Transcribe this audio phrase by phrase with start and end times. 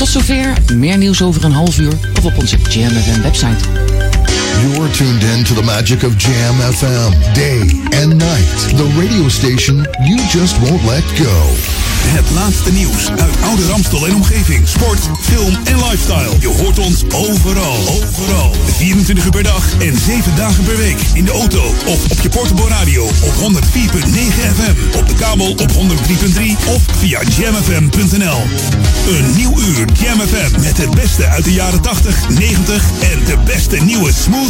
[0.00, 0.52] Tot zover.
[0.74, 4.09] Meer nieuws over een half uur of op onze Jam FM website.
[4.60, 7.60] You're tuned in to the magic of Jam FM, day
[7.96, 8.58] and night.
[8.76, 11.32] The radio station you just won't let go.
[12.00, 14.68] Het laatste nieuws uit oude Ramstel en omgeving.
[14.68, 16.30] Sport, film en lifestyle.
[16.40, 17.78] Je hoort ons overal.
[17.88, 18.54] Overal.
[18.76, 20.98] 24 uur per dag en 7 dagen per week.
[21.14, 23.42] In de auto of op je portable radio op 104.9
[24.56, 24.98] FM.
[24.98, 25.76] Op de kabel op 103.3
[26.66, 28.40] of via jamfm.nl.
[29.08, 33.36] Een nieuw uur Jam FM met het beste uit de jaren 80, 90 en de
[33.44, 34.49] beste nieuwe smooth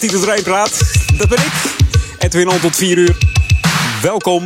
[0.00, 0.78] Die erin praat?
[1.18, 1.52] Dat ben ik.
[2.18, 3.16] Edwin On tot 4 uur.
[4.02, 4.44] Welkom.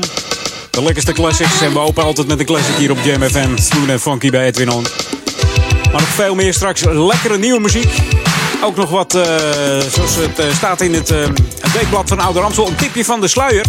[0.70, 1.60] De lekkerste classics.
[1.60, 3.56] En we open altijd met een classic hier op Jam FM.
[3.56, 4.86] Smooth en funky bij Edwin On.
[5.92, 6.84] Maar nog veel meer straks.
[6.84, 7.92] Lekkere nieuwe muziek.
[8.62, 9.22] Ook nog wat, uh,
[9.92, 11.18] zoals het uh, staat in het, uh,
[11.72, 12.68] weekblad van Oude Ramsel.
[12.68, 13.64] Een tipje van de sluier.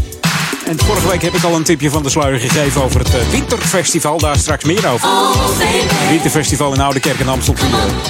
[0.71, 4.17] En vorige week heb ik al een tipje van de sluier gegeven over het Winterfestival.
[4.17, 5.09] Daar straks meer over.
[6.09, 7.55] Winterfestival in Oude Kerk en Amstel.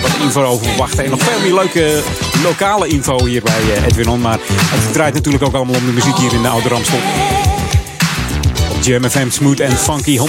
[0.01, 1.03] Wat info over verwachten.
[1.03, 2.01] En nog veel meer leuke
[2.43, 4.21] lokale info hier bij Edwin On.
[4.21, 6.99] Maar het draait natuurlijk ook allemaal om de muziek hier in de Oude Ramstel.
[8.71, 10.23] Op Jam FM Smooth en Funky 104.9.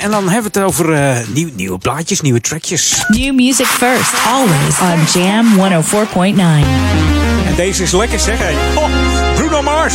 [0.00, 3.04] En dan hebben we het over uh, nieuw, nieuwe plaatjes, nieuwe trackjes.
[3.08, 5.46] New music first, always on Jam
[5.82, 6.40] 104.9.
[7.46, 8.78] En deze is lekker zeg, hé.
[8.78, 8.88] Oh,
[9.34, 9.94] Bruno Mars.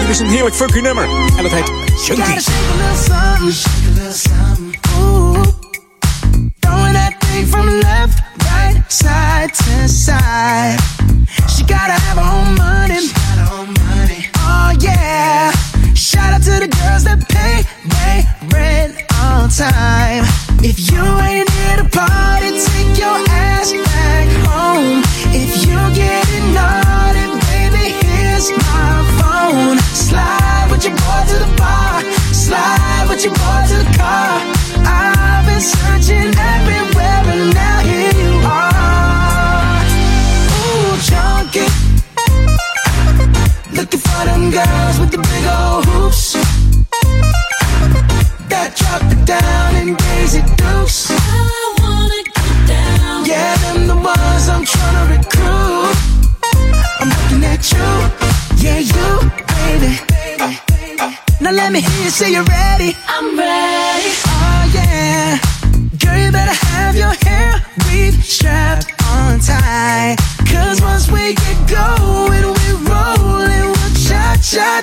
[0.00, 1.04] Dit is een heerlijk funky nummer.
[1.36, 1.72] En dat heet
[2.02, 2.40] Chunky.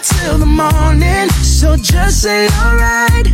[0.01, 1.29] Cha-cha till the morning.
[1.41, 3.27] So just say alright,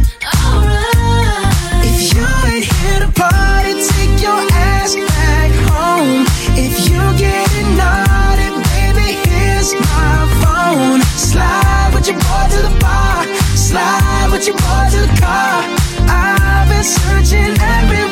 [0.45, 1.53] alright.
[1.83, 6.25] If you ain't here to party, take your ass back home.
[6.55, 11.01] If you getting naughty, baby, here's my phone.
[11.15, 13.25] Slide with your boy to the bar.
[13.55, 15.63] Slide with your boy to the car.
[16.09, 18.06] I've been searching everywhere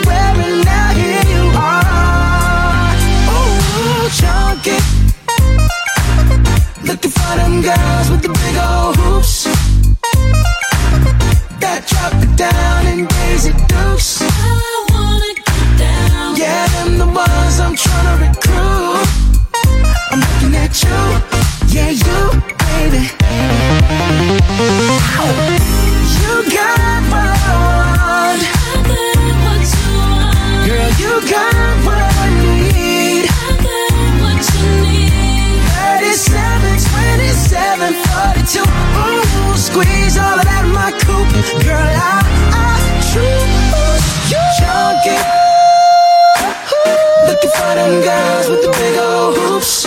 [7.55, 9.43] them girls with the big old hoops
[11.59, 16.35] That drop it down in Daisy Dukes I wanna get down.
[16.35, 19.07] Yeah, them the ones I'm trying to recruit.
[20.11, 20.99] I'm looking at you,
[21.73, 22.19] yeah you,
[22.75, 23.03] baby.
[26.21, 27.39] You got what?
[27.45, 29.65] I want
[30.67, 32.14] Girl, you got what
[37.85, 38.01] 27,
[38.33, 41.29] 42 Ooh, squeeze all of that in my coupe.
[41.61, 42.81] Girl, I, I
[43.13, 43.45] choose
[44.33, 44.41] you.
[44.57, 45.21] Junkie.
[47.29, 49.85] Looking for them girls with the big old hoops.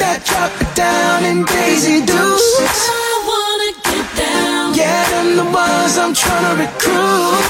[0.00, 4.72] That drop it down in Daisy Dukes I wanna get down.
[4.72, 7.44] Yeah, them the ones I'm trying to recruit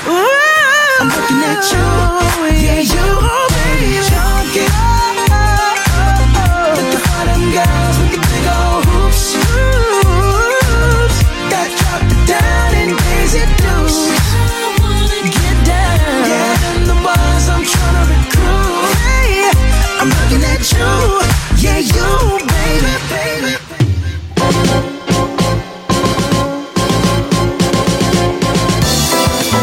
[0.98, 1.86] I'm looking at you.
[2.66, 3.53] Yeah, you,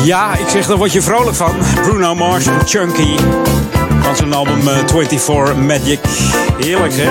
[0.04, 1.56] Ja, ik zeg, daar word je vrolijk van.
[1.82, 3.16] Bruno Mars Chunky.
[4.02, 6.00] Van zijn album uh, 24 Magic.
[6.58, 7.10] Heerlijk, hè?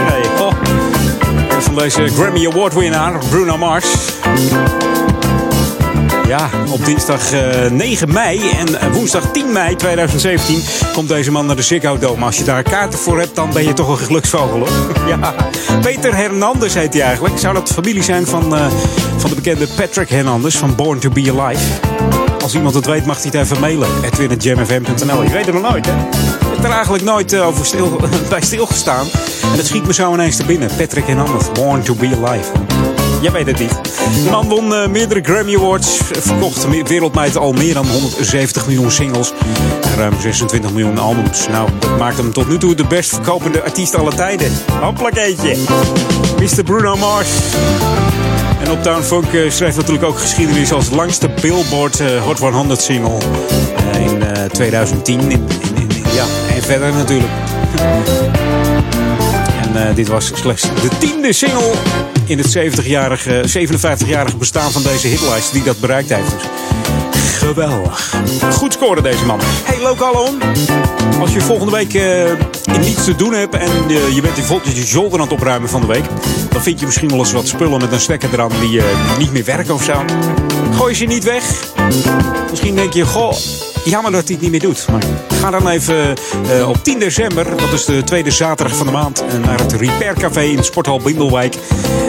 [1.61, 3.87] Van deze Grammy Award winnaar, Bruno Mars.
[6.31, 11.57] Ja, op dinsdag uh, 9 mei en woensdag 10 mei 2017 komt deze man naar
[11.57, 12.25] de Ziggo Dome.
[12.25, 14.69] Als je daar kaarten voor hebt, dan ben je toch een geluksvogel hoor.
[15.21, 15.35] ja.
[15.81, 17.39] Peter Hernandez heet hij eigenlijk.
[17.39, 18.67] Zou dat familie zijn van, uh,
[19.17, 21.65] van de bekende Patrick Hernandez van Born to Be Alive?
[22.43, 23.89] Als iemand het weet, mag hij het even mailen.
[24.05, 25.23] Edwin.jamfm.nl.
[25.23, 25.93] Je weet het nog nooit, hè?
[26.51, 29.07] Ik heb er eigenlijk nooit uh, over stil, bij stilgestaan.
[29.43, 30.71] En het schiet me zo ineens te binnen.
[30.77, 32.51] Patrick Hernandez, Born to Be Alive.
[33.21, 33.71] Jij weet het niet.
[34.25, 36.01] De won uh, meerdere Grammy Awards.
[36.13, 39.33] Verkocht wereldwijd al meer dan 170 miljoen singles.
[39.83, 41.49] En ruim 26 miljoen albums.
[41.49, 44.53] Nou, dat maakt hem tot nu toe de best verkopende artiest aller tijden.
[44.81, 45.57] Hopplakeetje.
[46.39, 46.63] Mr.
[46.65, 47.29] Bruno Mars.
[48.61, 53.19] En Uptown Funk uh, schreef natuurlijk ook geschiedenis als langste Billboard uh, Hot 100 single.
[53.99, 54.23] In
[54.53, 55.21] 2010.
[55.21, 56.25] In, in, ja,
[56.55, 57.33] en verder natuurlijk.
[59.75, 61.73] En dit was slechts de tiende single
[62.31, 66.35] in het 70-jarige, 57-jarige bestaan van deze hitlijst die dat bereikt heeft.
[67.15, 68.15] Geweldig.
[68.53, 69.39] Goed scoren deze man.
[69.43, 70.43] Hey, Lokalon.
[71.21, 72.33] Als je volgende week uh,
[72.81, 75.69] niets te doen hebt en uh, je bent in voltjes je zolder aan het opruimen
[75.69, 76.05] van de week,
[76.51, 78.85] dan vind je misschien wel eens wat spullen met een stekker eraan die, uh,
[79.19, 80.05] niet meer werken of zo.
[80.75, 81.45] Gooi ze niet weg.
[82.51, 83.35] Misschien denk je, goh,
[83.85, 84.87] jammer dat hij het niet meer doet.
[84.91, 86.15] Maar ga dan even
[86.57, 90.15] uh, op 10 december, dat is de tweede zaterdag van de maand, naar het Repair
[90.15, 91.55] Café in Sporthal Bindelwijk.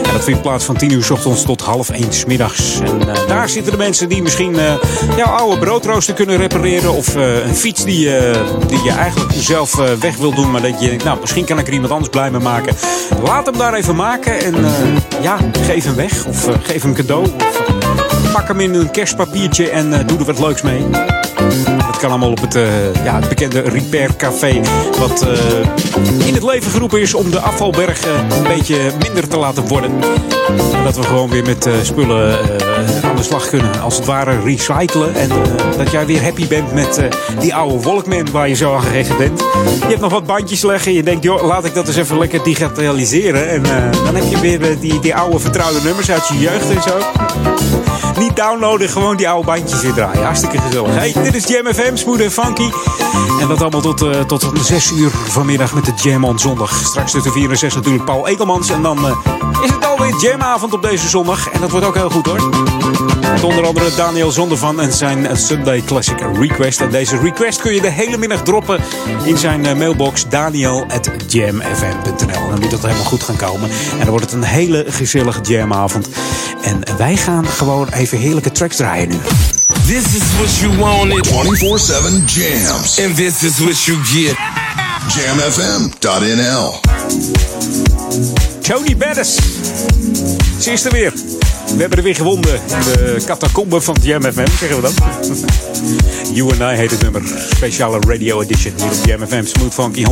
[0.04, 2.80] En dat vindt plaats van 10 uur s ochtends tot half 1 s middags.
[2.80, 4.56] En uh, daar zitten de mensen die misschien
[5.16, 6.92] jouw oude broodrooster kunnen repareren.
[6.92, 8.10] Of een fiets die,
[8.66, 10.50] die je eigenlijk zelf weg wil doen.
[10.50, 12.76] Maar dat je denkt, nou, misschien kan ik er iemand anders blij mee maken.
[13.24, 14.54] Laat hem daar even maken en
[15.22, 16.24] ja, geef hem weg.
[16.26, 17.22] Of geef hem cadeau.
[17.22, 17.71] Of
[18.32, 20.86] pak hem in een kerstpapiertje en doe er wat leuks mee.
[21.86, 24.60] Dat kan allemaal op het, uh, ja, het bekende Repair Café.
[24.98, 29.66] Wat uh, in het leven geroepen is om de afvalberg een beetje minder te laten
[29.66, 29.90] worden.
[30.72, 32.38] En dat we gewoon weer met spullen
[33.04, 33.80] aan de slag kunnen.
[33.80, 35.14] Als het ware recyclen.
[35.14, 35.28] En
[35.76, 37.00] dat jij weer happy bent met
[37.38, 39.40] die oude Walkman waar je zo aan gegeven bent.
[39.80, 40.90] Je hebt nog wat bandjes leggen.
[40.90, 43.48] En je denkt, joh, laat ik dat eens even lekker digitaliseren.
[43.48, 43.62] En
[44.04, 46.98] dan heb je weer die, die oude vertrouwde nummers uit je jeugd en zo.
[48.18, 50.24] Niet downloaden, gewoon die oude bandjes weer draaien.
[50.24, 51.12] Hartstikke gezellig.
[51.12, 52.70] Dit is Jam FM, en funky.
[53.40, 56.80] En dat allemaal tot, uh, tot 6 uur vanmiddag met de Jam on zondag.
[56.84, 58.70] Straks tussen 4 en 6 natuurlijk Paul Ekelmans.
[58.70, 59.10] En dan uh,
[59.62, 61.50] is het alweer Jamavond op deze zondag.
[61.50, 62.48] En dat wordt ook heel goed hoor.
[63.32, 66.80] Met onder andere Daniel Zondervan en zijn Sunday Classic Request.
[66.80, 68.80] En deze request kun je de hele middag droppen
[69.24, 72.48] in zijn mailbox daniel.jamfm.nl.
[72.50, 73.70] Dan moet dat helemaal goed gaan komen.
[73.70, 76.08] En dan wordt het een hele gezellige jamavond.
[76.62, 79.16] En wij gaan gewoon even heerlijke tracks draaien nu.
[79.86, 81.24] This is what you wanted.
[81.24, 82.98] 24-7 jams.
[82.98, 84.36] And this is what you get.
[85.08, 86.80] Jamfm.nl
[88.62, 89.38] Tony Bettis.
[90.60, 91.12] Ze is er weer.
[91.74, 92.60] We hebben er weer gewonnen.
[92.68, 94.94] De catacombe van Jam FM, zeggen we dat.
[96.34, 97.22] You and I heet het nummer.
[97.54, 99.44] Speciale radio edition hier op Jam FM.
[99.44, 100.08] Smooth Funky 104.9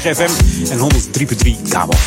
[0.00, 0.30] FM
[0.70, 1.98] en 103.3 kabel.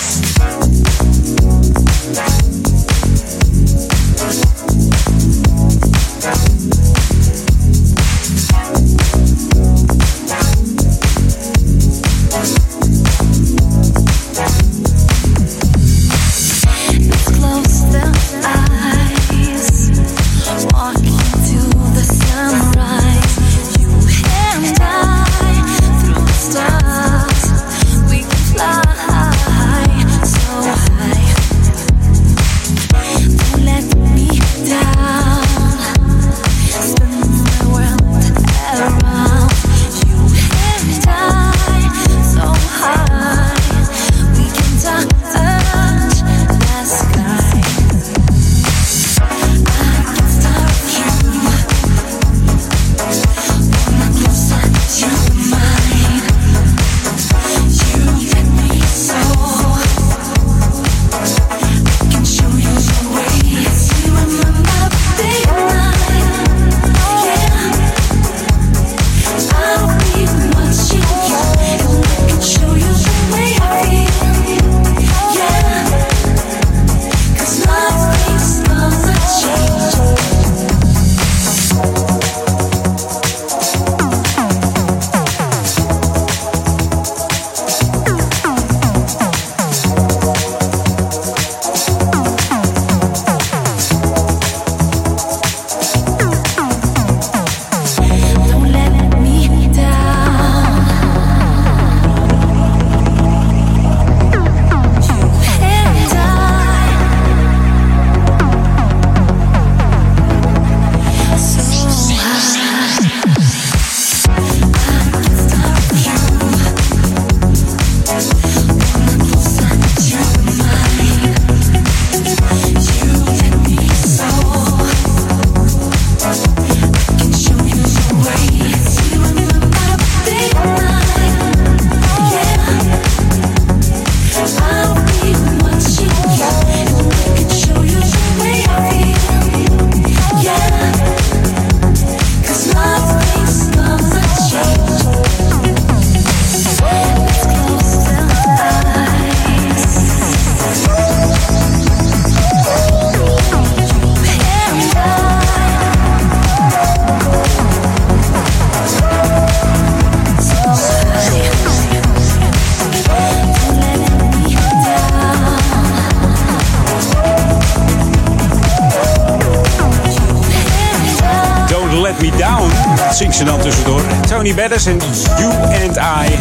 [172.18, 172.74] Alone.
[172.96, 174.02] Dat zingt ze dan tussendoor.
[174.30, 175.00] Tony Bettis en
[175.38, 176.38] You and I.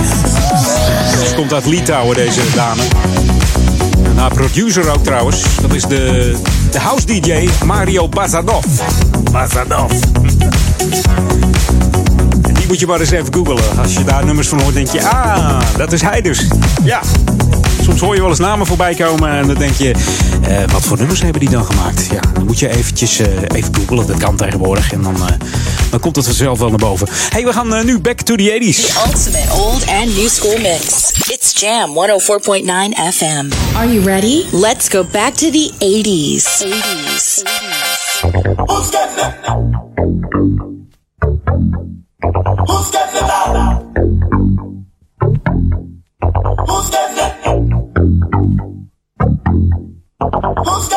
[1.28, 2.82] Ze komt uit Litouwen, deze dame.
[4.14, 5.42] Nou, producer ook trouwens.
[5.60, 6.36] Dat is de,
[6.70, 8.64] de house DJ Mario Bazadov.
[9.32, 9.92] Bazadov.
[12.52, 13.78] Die moet je maar eens even googlen.
[13.82, 16.46] Als je daar nummers van hoort, denk je, ah, dat is hij dus.
[16.84, 17.00] Ja.
[17.86, 19.94] Soms hoor je wel eens namen voorbij komen en dan denk je,
[20.42, 22.06] eh, wat voor nummers hebben die dan gemaakt?
[22.10, 24.06] Ja, dan moet je eventjes eh, even googlen.
[24.06, 24.92] Dat kan tegenwoordig.
[24.92, 25.34] En dan, eh,
[25.90, 27.08] dan komt het vanzelf wel naar boven.
[27.30, 28.76] hey, we gaan nu back to the 80s.
[28.76, 31.10] The ultimate old and new school mix.
[31.28, 33.76] It's Jam 104.9 FM.
[33.76, 34.44] Are you ready?
[34.52, 36.64] Let's go back to the 80s.
[36.64, 37.42] 80s.
[38.66, 39.34] Who's getting it?
[42.66, 43.05] Who's getting
[50.64, 50.95] Who's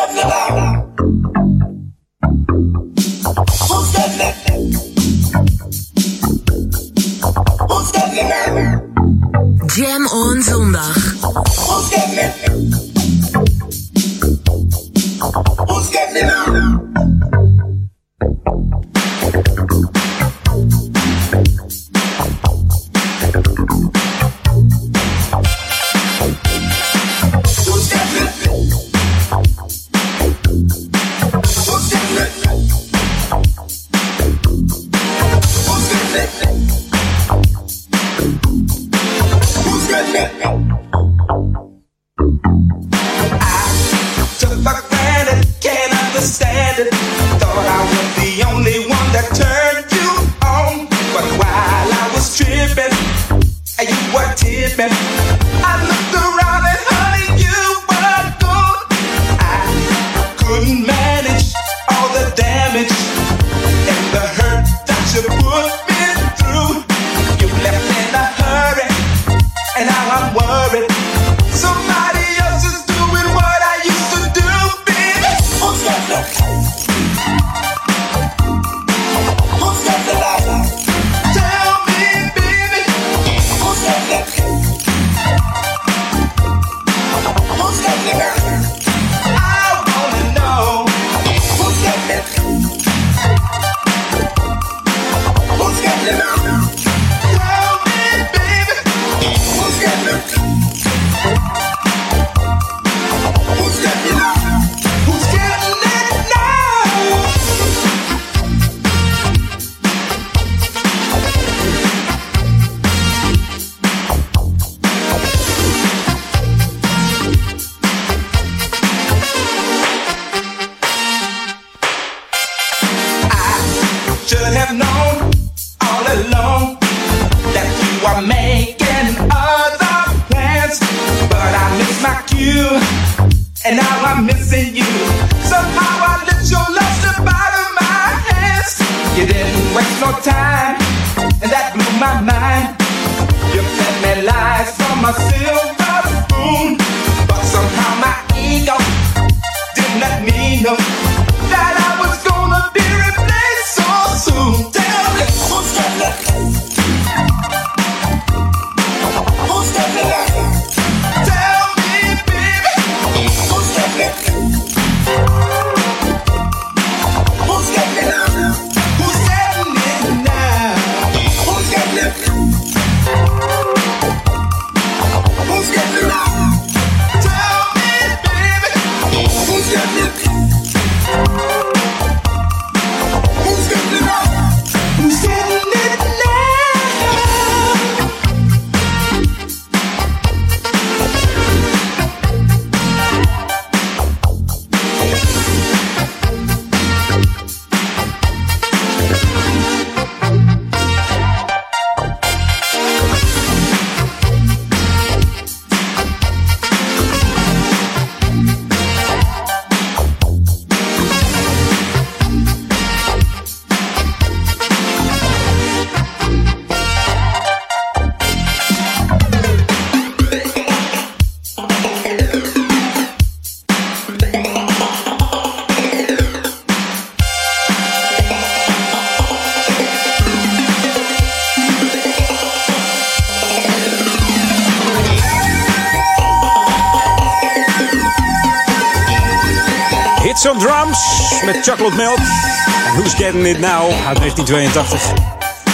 [241.97, 245.01] En Who's Getting It Now uit 1982.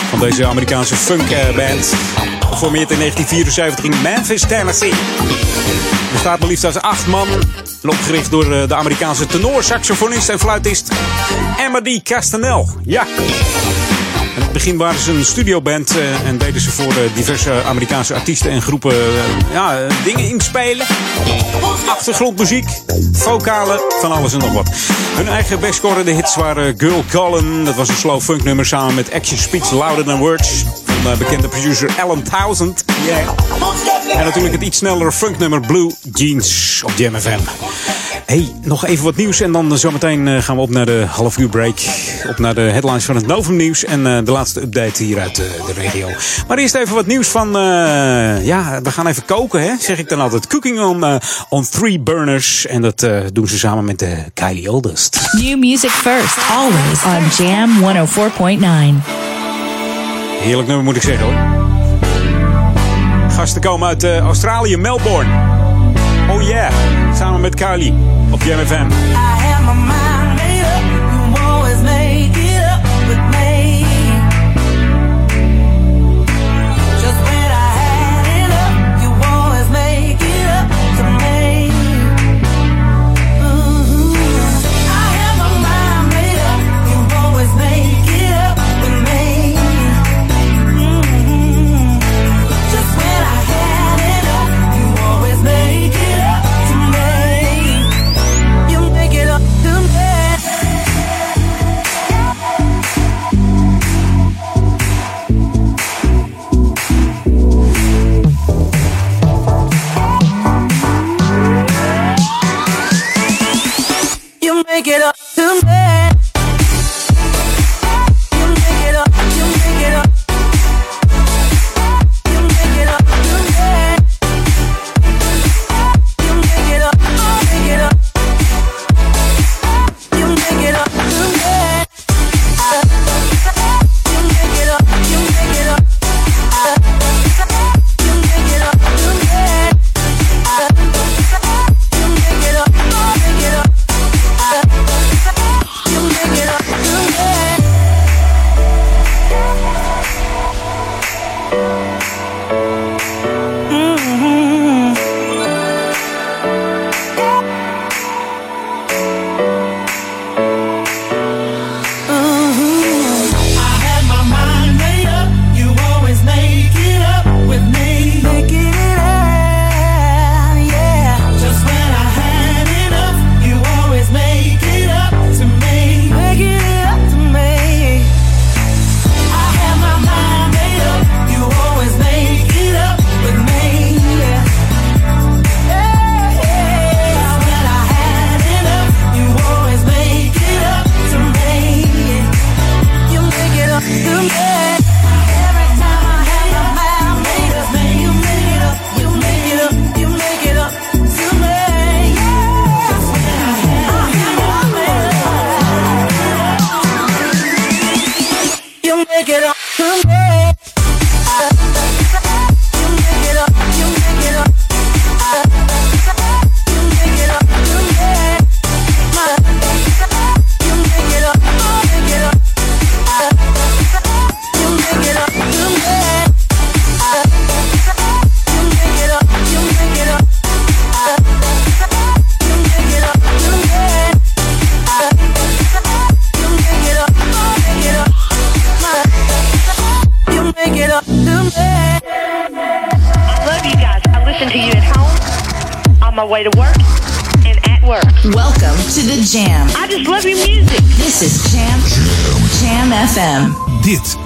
[0.09, 1.93] Van deze Amerikaanse funkband.
[2.49, 4.93] Geformeerd in 1974 in Memphis, Tennessee.
[6.11, 7.27] Bestaat maar liefst uit acht man.
[7.81, 10.91] En opgericht door eh, de Amerikaanse tenor, saxofonist en fluitist
[11.57, 12.03] Emma D.
[12.03, 12.69] Castanel.
[12.85, 13.05] Ja.
[14.55, 18.61] Begin waren ze een studioband uh, en deden ze voor uh, diverse Amerikaanse artiesten en
[18.61, 20.85] groepen uh, ja, dingen inspelen.
[21.87, 22.69] Achtergrondmuziek,
[23.11, 24.69] vocalen, van alles en nog wat.
[25.15, 28.95] Hun eigen best scorende hits waren Girl Calling, dat was een slow funk nummer samen
[28.95, 30.63] met Action Speaks Louder Than Words.
[30.85, 32.23] Van bekende producer Alan.
[33.05, 33.29] Yeah.
[34.17, 37.39] En natuurlijk het iets snellere funknummer Blue Jeans op Jam FM.
[38.25, 41.49] Hey, nog even wat nieuws en dan zometeen gaan we op naar de half uur
[41.49, 41.77] break.
[42.29, 45.35] Op naar de headlines van het Novum nieuws en uh, de laatste update hier uit
[45.35, 46.09] de regio.
[46.47, 50.09] Maar eerst even wat nieuws van, uh, ja, we gaan even koken, hè, zeg ik
[50.09, 50.47] dan altijd.
[50.47, 52.65] Cooking on, on three burners.
[52.65, 55.29] En dat doen ze samen met de Kylie Oldest.
[55.31, 59.05] New music first, always on Jam 104.9.
[60.41, 61.63] Heerlijk nummer moet ik zeggen hoor.
[63.31, 65.31] Gasten komen uit Australië, Melbourne.
[66.29, 66.73] Oh yeah,
[67.13, 70.04] samen met Kylie op Jam FM.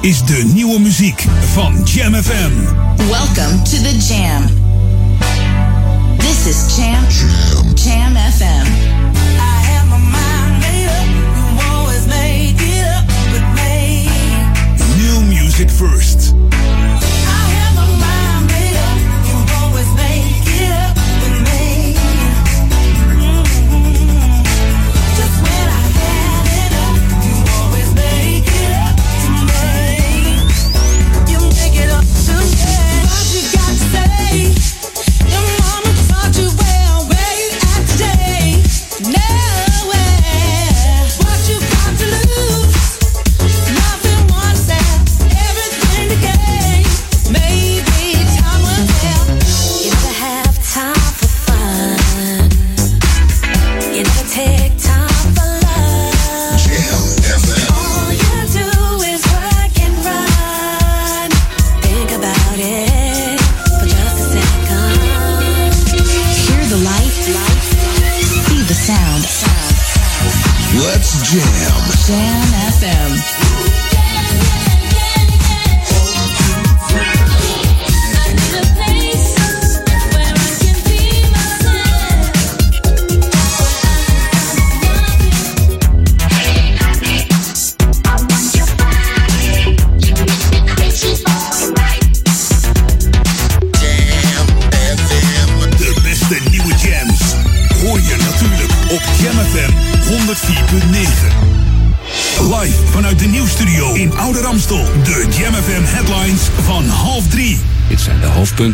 [0.02, 2.79] Is de nieuwe muziek van Jam FM.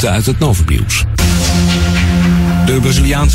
[0.10, 0.85] Uit het Novumnieuws.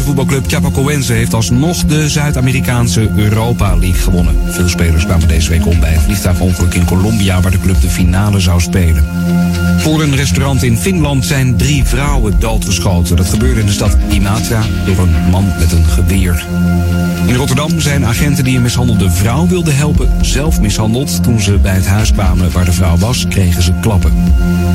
[0.00, 4.36] De voetbalclub Chapecoense heeft alsnog de Zuid-Amerikaanse Europa League gewonnen.
[4.46, 7.88] Veel spelers kwamen deze week om bij een vliegtuigongeluk in Colombia waar de club de
[7.88, 9.04] finale zou spelen.
[9.78, 13.16] Voor een restaurant in Finland zijn drie vrouwen doodgeschoten.
[13.16, 16.44] Dat gebeurde in de stad Imatra door een man met een geweer.
[17.26, 21.22] In Rotterdam zijn agenten die een mishandelde vrouw wilden helpen zelf mishandeld.
[21.22, 24.12] Toen ze bij het huis kwamen waar de vrouw was, kregen ze klappen.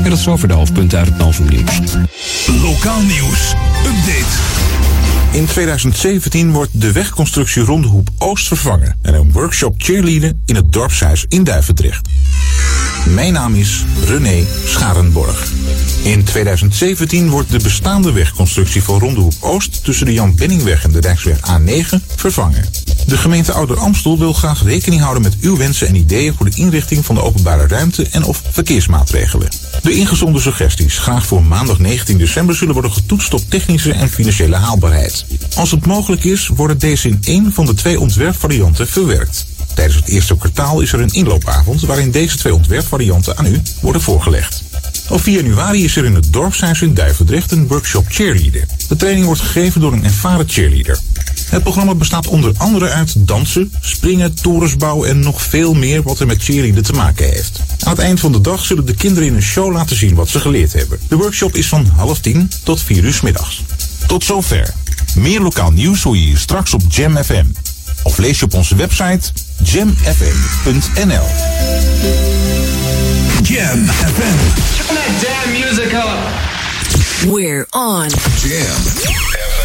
[0.03, 1.79] En dat is over de hoofdpunten uit het Novumnieuws.
[2.61, 3.53] Lokaal nieuws.
[3.85, 4.74] Update.
[5.35, 11.25] In 2017 wordt de wegconstructie Rondehoep Oost vervangen en een workshop cheerleaden in het dorpshuis
[11.29, 12.07] in Duivendrecht.
[13.05, 15.51] Mijn naam is René Scharenborg.
[16.03, 20.99] In 2017 wordt de bestaande wegconstructie van Rondehoep Oost tussen de Jan Benningweg en de
[20.99, 22.65] Rijksweg A9 vervangen.
[23.07, 26.55] De gemeente Ouder Amstel wil graag rekening houden met uw wensen en ideeën voor de
[26.55, 29.47] inrichting van de openbare ruimte en of verkeersmaatregelen.
[29.85, 34.55] De ingezonden suggesties, graag voor maandag 19 december, zullen worden getoetst op technische en financiële
[34.55, 35.25] haalbaarheid.
[35.55, 39.45] Als het mogelijk is, worden deze in één van de twee ontwerpvarianten verwerkt.
[39.73, 44.01] Tijdens het eerste kwartaal is er een inloopavond waarin deze twee ontwerpvarianten aan u worden
[44.01, 44.63] voorgelegd.
[45.09, 48.65] Op 4 januari is er in het dorpshuis in Duivendrecht een workshop cheerleader.
[48.87, 50.99] De training wordt gegeven door een ervaren cheerleader.
[51.49, 56.19] Het programma bestaat onder andere uit dansen, springen, torens bouwen en nog veel meer wat
[56.19, 57.59] er met cheerleaden te maken heeft.
[57.79, 60.29] Aan het eind van de dag zullen de kinderen in een show laten zien wat
[60.29, 60.99] ze geleerd hebben.
[61.07, 63.63] De workshop is van half tien tot 4 uur 's middags.
[64.07, 64.73] Tot zover.
[65.15, 67.45] Meer lokaal nieuws hoor je hier straks op Jam FM.
[68.03, 69.31] Of lees je op onze website
[69.63, 71.27] jamfm.nl.
[73.41, 74.37] Jam FM.
[74.77, 77.33] Turn that damn music up.
[77.33, 78.09] We're on.
[78.43, 79.64] Jam.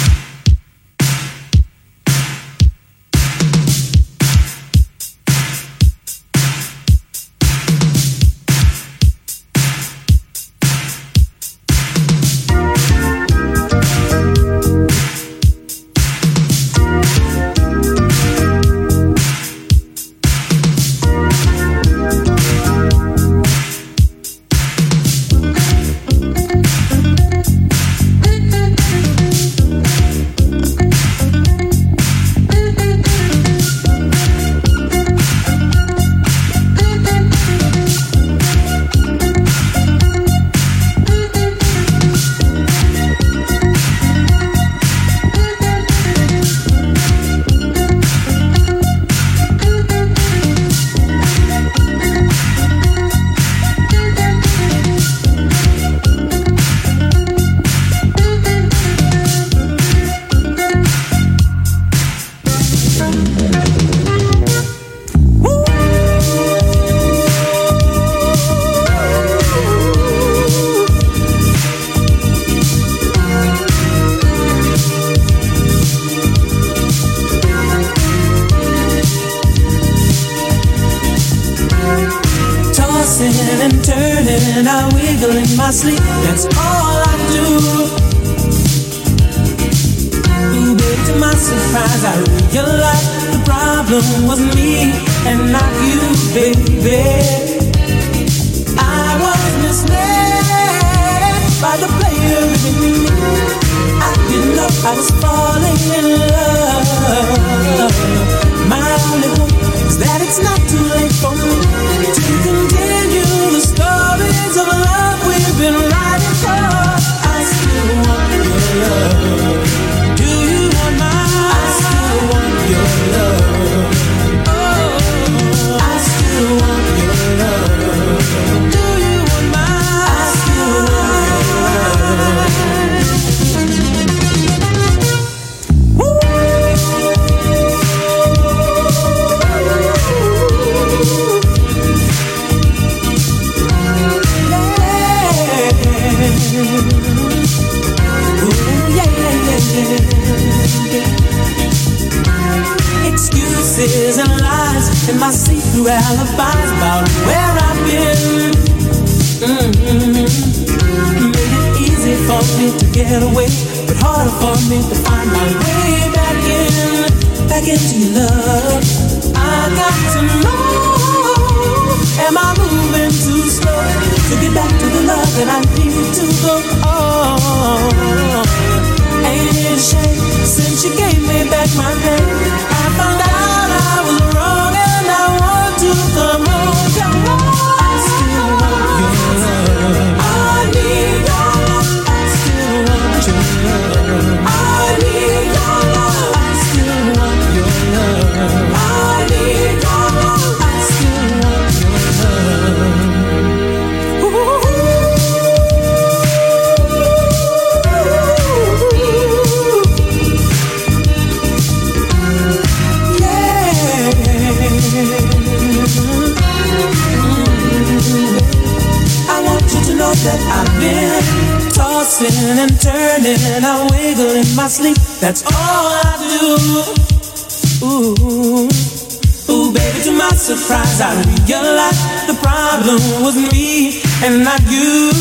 [232.81, 235.11] Problem was me and not you.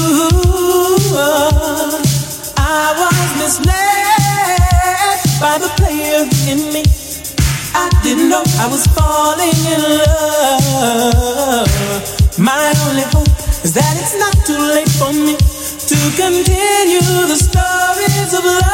[2.56, 6.82] I was misled by the player in me.
[7.74, 11.68] I didn't know I was falling in love.
[12.38, 13.28] My only hope
[13.64, 18.69] is that it's not too late for me to continue the stories of love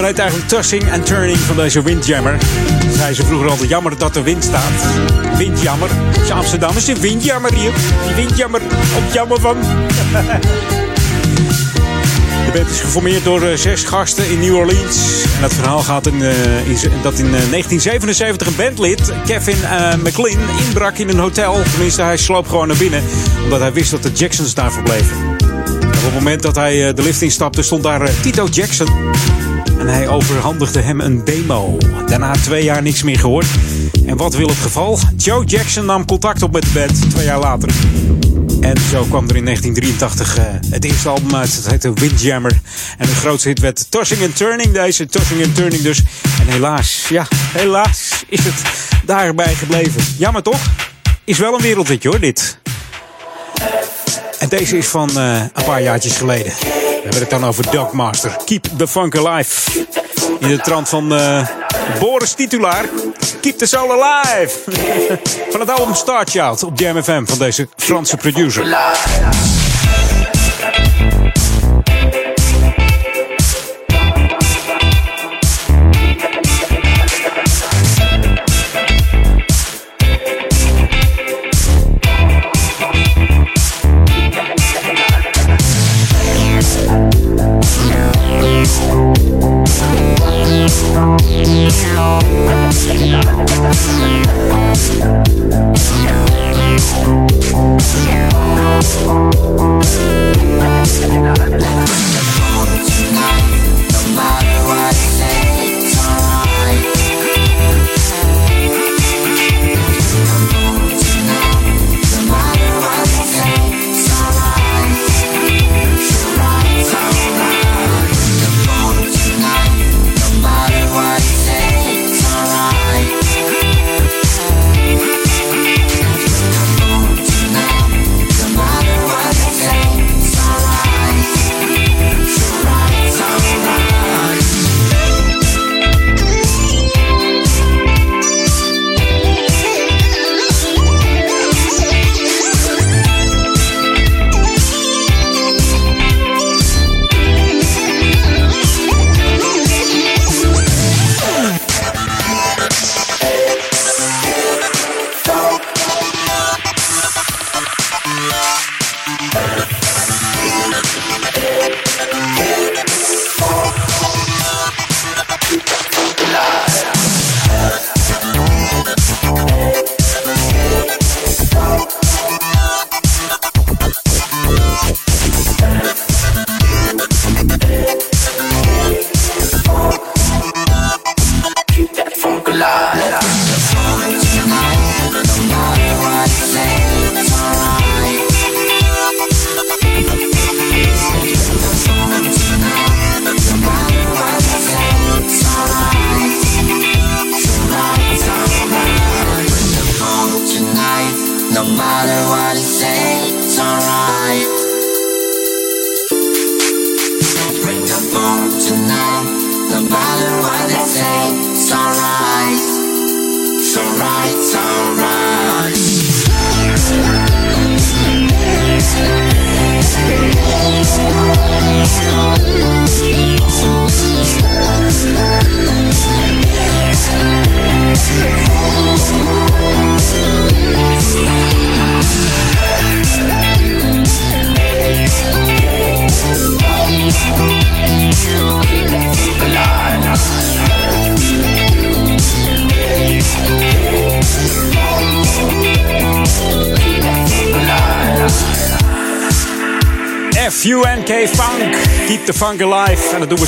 [0.00, 2.38] nummer heet eigenlijk Tossing and Turning van deze Windjammer.
[2.96, 4.86] Zei ze vroeger altijd jammer dat er wind staat.
[5.36, 5.90] Windjammer.
[6.24, 7.72] Op Amsterdam is een windjammer hier.
[8.06, 8.60] Die windjammer.
[8.96, 9.56] Op jammer van.
[12.44, 15.22] De band is geformeerd door eh, zes gasten in New Orleans.
[15.34, 16.30] En dat verhaal gaat in, eh,
[17.02, 21.62] dat in eh, 1977 een bandlid, Kevin eh, McLean, inbrak in een hotel.
[21.70, 23.02] Tenminste, hij sloop gewoon naar binnen.
[23.44, 25.36] Omdat hij wist dat de Jacksons daar verbleven.
[25.98, 28.88] En op het moment dat hij eh, de lift instapte, stond daar eh, Tito Jackson.
[29.78, 31.78] En hij overhandigde hem een demo.
[32.06, 33.46] Daarna twee jaar niks meer gehoord.
[34.06, 34.98] En wat wil het geval?
[35.16, 37.68] Joe Jackson nam contact op met de band twee jaar later.
[38.60, 41.54] En zo kwam er in 1983 eh, het eerste album uit.
[41.54, 42.60] Het heette Windjammer.
[42.98, 44.72] En de grootste hit werd Tossing and Turning.
[44.72, 45.98] Deze Tossing and Turning dus.
[46.40, 48.62] En helaas, ja, helaas is het
[49.04, 50.02] daarbij gebleven.
[50.18, 50.60] Jammer toch?
[51.24, 52.58] Is wel een wereldhitje hoor, dit.
[54.38, 56.52] En deze is van eh, een paar jaartjes geleden.
[57.08, 58.36] Hebben het dan over Dogmaster.
[58.44, 59.86] Keep the funk alive.
[60.38, 61.48] In de trant van eh,
[62.00, 62.84] Boris Titulaar.
[63.40, 64.58] Keep the soul alive.
[65.52, 68.66] van het album Star Child op Jam FM van deze Franse producer.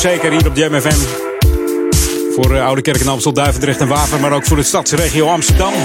[0.01, 0.97] Zeker hier op Jam FM.
[2.35, 4.21] Voor uh, Oude Kerk en Amstel, Duivendrecht en Waver.
[4.21, 5.73] Maar ook voor de stadsregio Amsterdam.
[5.73, 5.79] 104.9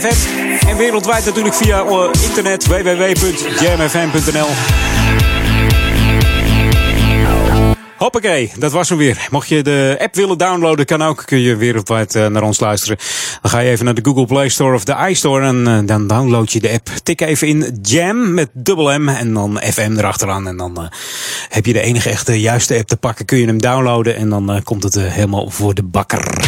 [0.00, 0.66] FM.
[0.66, 4.48] En wereldwijd natuurlijk via uh, internet www.jamfm.nl.
[7.96, 9.28] Hoppakee, dat was hem weer.
[9.30, 11.22] Mocht je de app willen downloaden, kan ook.
[11.26, 12.96] Kun je wereldwijd uh, naar ons luisteren.
[13.42, 16.50] Dan ga je even naar de Google Play Store of de iStore en dan download
[16.50, 16.88] je de app.
[17.02, 20.46] Tik even in Jam met dubbel M en dan FM erachteraan.
[20.46, 20.90] En dan
[21.50, 23.24] heb je de enige echte juiste app te pakken.
[23.24, 26.44] Kun je hem downloaden en dan komt het helemaal voor de bakker.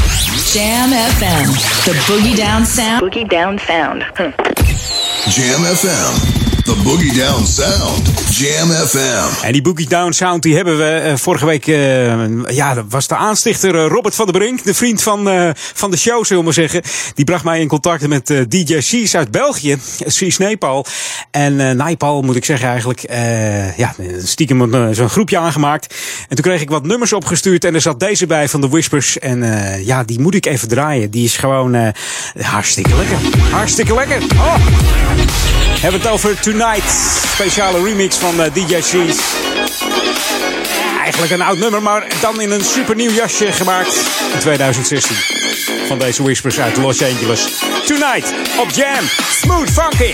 [0.53, 1.51] Jam FM,
[1.85, 3.01] the boogie down sound.
[3.01, 4.05] Boogie down sound.
[4.15, 4.31] Hm.
[5.31, 6.43] Jam FM.
[6.65, 8.22] The Boogie Down Sound.
[8.39, 9.45] Jam FM.
[9.45, 11.67] En die Boogie Down Sound die hebben we uh, vorige week.
[11.67, 14.65] Uh, ja, dat was de aanstichter uh, Robert van der Brink.
[14.65, 16.83] De vriend van, van de show, zullen we zeggen.
[17.15, 19.77] Die bracht mij in contact met DJ Seas uit België.
[20.07, 20.87] Seas Nepal.
[21.31, 23.01] En Nepal moet ik zeggen eigenlijk.
[23.77, 25.95] ja, stiekem zo'n groepje aangemaakt.
[26.29, 27.65] En toen kreeg ik wat nummers opgestuurd.
[27.65, 29.19] En er zat deze bij van de Whispers.
[29.19, 29.43] En
[29.85, 31.11] ja, die moet ik even draaien.
[31.11, 31.93] Die is gewoon
[32.41, 33.19] hartstikke lekker.
[33.51, 34.23] Hartstikke lekker.
[34.33, 35.62] Oh.
[35.81, 36.91] Hebben het over Tonight.
[37.33, 39.21] Speciale remix van uh, DJ Cheese.
[41.01, 43.97] Eigenlijk een oud nummer, maar dan in een supernieuw jasje gemaakt
[44.33, 45.17] in 2016.
[45.87, 47.59] Van deze Whispers uit Los Angeles.
[47.87, 49.05] Tonight op Jam.
[49.41, 50.13] Smooth Funky.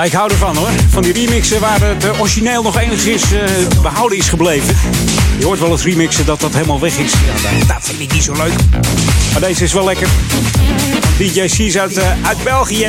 [0.00, 0.70] Ja, ik hou ervan hoor.
[0.88, 3.40] Van die remixen waar het eh, origineel nog enigszins uh,
[3.82, 4.76] behouden is gebleven.
[5.38, 7.12] Je hoort wel eens remixen dat dat helemaal weg is.
[7.12, 8.52] Ja, dat, vind ik niet zo leuk.
[9.32, 10.08] Maar deze is wel lekker.
[11.18, 12.86] DJ C's uit, uh, uit België.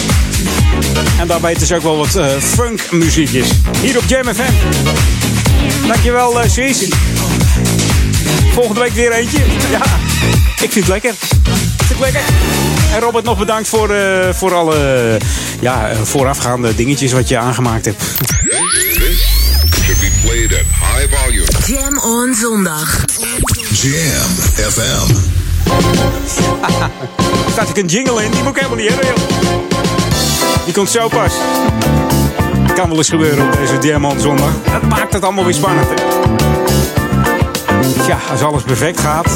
[1.20, 3.48] En daarbij is ook wel wat uh, funk muziekjes.
[3.82, 4.54] Hier op Jam FM.
[5.88, 6.88] Dankjewel uh, C's.
[8.54, 9.40] Volgende week weer eentje.
[9.72, 9.82] Ja,
[10.62, 11.14] ik vind het lekker.
[11.92, 12.22] Het lekker.
[12.94, 15.18] En Robert, nog bedankt voor, uh, voor alle
[15.60, 18.04] ja, voorafgaande dingetjes wat je aangemaakt hebt.
[19.84, 21.46] should be played at high volume.
[21.66, 23.06] Jam on zondag.
[23.70, 24.32] Jam
[24.72, 25.14] FM.
[27.52, 28.32] Staat ik een jingle in?
[28.32, 29.14] Die moet ik helemaal niet hebben.
[30.66, 31.34] Die komt zo pas.
[32.76, 34.52] Kan wel eens gebeuren op deze Jam on zondag.
[34.72, 35.96] Dat maakt het allemaal weer spannend, hè.
[38.08, 39.28] Ja, als alles perfect gaat,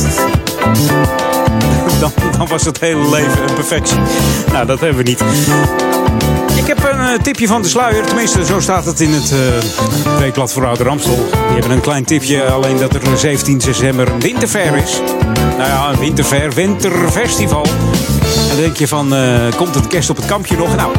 [2.38, 3.98] dan, was het hele leven een perfectie.
[4.52, 5.24] Nou, dat hebben we niet.
[6.56, 8.06] Ik heb een uh, tipje van de sluier.
[8.06, 11.16] Tenminste, zo staat het in het uh, weekblad voor Oude Ramstel.
[11.16, 15.02] Die hebben een klein tipje, alleen dat er 17 december een winterfair is.
[15.58, 17.66] Nou ja, een winterfair, winterfestival.
[18.56, 20.76] Dan denk je van, uh, komt het kerst op het kampje nog?
[20.76, 20.91] Nou,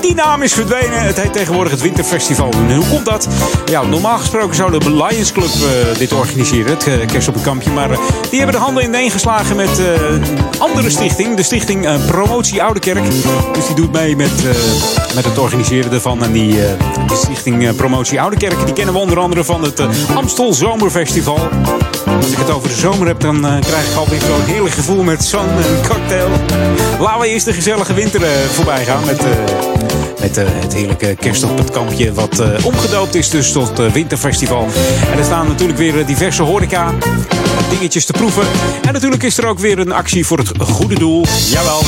[0.00, 1.02] die naam is verdwenen.
[1.02, 2.52] Het heet tegenwoordig het Winterfestival.
[2.74, 3.28] Hoe komt dat?
[3.64, 7.42] Ja, normaal gesproken zou de Lions Club uh, dit organiseren, het uh, kerst op het
[7.42, 7.70] kampje.
[7.70, 7.88] Maar
[8.30, 11.36] die hebben de handen ineen geslagen met een andere stichting.
[11.36, 13.04] De stichting Promotie Oude Kerk.
[13.52, 14.42] Dus die doet mee met,
[15.14, 16.22] met het organiseren ervan.
[16.22, 16.54] En die,
[17.06, 19.80] die stichting Promotie Oude Kerk, die kennen we onder andere van het
[20.14, 21.48] Amstel Zomerfestival.
[22.16, 25.24] Als ik het over de zomer heb, dan krijg ik alweer zo'n heerlijk gevoel met
[25.24, 26.28] zon en cocktail.
[27.00, 28.20] Laten we eerst de gezellige winter
[28.52, 29.85] voorbij gaan met uh,
[30.34, 32.12] het heerlijke kerst het kampje.
[32.12, 34.68] Wat uh, omgedoopt is dus tot uh, winterfestival.
[35.12, 36.94] En er staan natuurlijk weer diverse horeca
[37.70, 38.42] dingetjes te proeven.
[38.86, 41.24] En natuurlijk is er ook weer een actie voor het goede doel.
[41.50, 41.80] Jawel.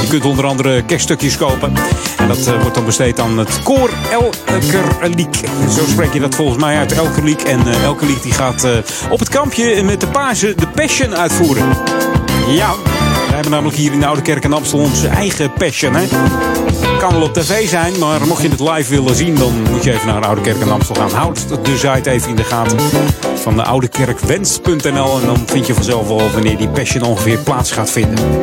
[0.00, 1.72] Je kunt onder andere kerststukjes kopen.
[2.16, 5.36] En dat wordt dan besteed aan het koor Elkerliek.
[5.76, 7.42] Zo spreek je dat volgens mij uit Elkerliek.
[7.42, 8.66] En Elkerliek die gaat
[9.10, 11.68] op het kampje met de page de Passion uitvoeren.
[12.48, 12.74] Ja,
[13.28, 15.94] we hebben namelijk hier in de Oude Kerk Amstel onze eigen Passion.
[15.94, 16.06] Hè?
[17.08, 19.92] Kan wel op tv zijn, maar mocht je het live willen zien, dan moet je
[19.92, 21.10] even naar Oude Kerk in Amstel gaan.
[21.10, 22.78] Houd de site even in de gaten
[23.34, 27.90] van de oudekerkwens.nl en dan vind je vanzelf wel wanneer die passion ongeveer plaats gaat
[27.90, 28.40] vinden.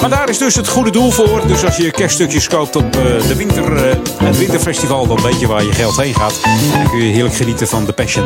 [0.00, 1.46] Maar daar is dus het goede doel voor.
[1.46, 5.46] Dus als je kerststukjes koopt op uh, de winter, uh, het winterfestival, dan weet je
[5.46, 6.40] waar je geld heen gaat.
[6.72, 8.24] Dan kun je heerlijk genieten van de passion.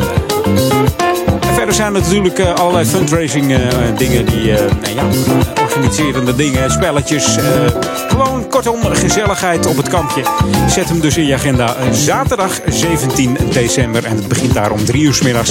[1.66, 3.58] Verder zijn er natuurlijk uh, allerlei fundraising
[3.96, 4.58] dingen die ja,
[5.62, 7.36] organiserende dingen, spelletjes.
[8.08, 10.22] gewoon kortom gezelligheid op het kampje.
[10.68, 11.76] Zet hem dus in je agenda.
[11.92, 15.50] Zaterdag 17 december en het begint daar om drie uur s middags.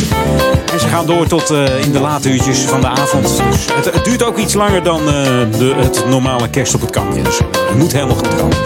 [0.73, 1.49] En ze gaan door tot
[1.81, 3.37] in de late uurtjes van de avond.
[3.37, 7.21] Dus het, duurt ook iets langer dan de, het normale kerst op het kampje.
[7.21, 8.57] Dus het moet helemaal goed komen.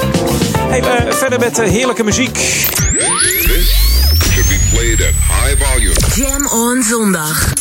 [1.10, 2.34] Verder met heerlijke muziek.
[2.34, 3.90] This
[4.32, 5.99] should be played at high volume.
[6.16, 7.54] Jam on zondag.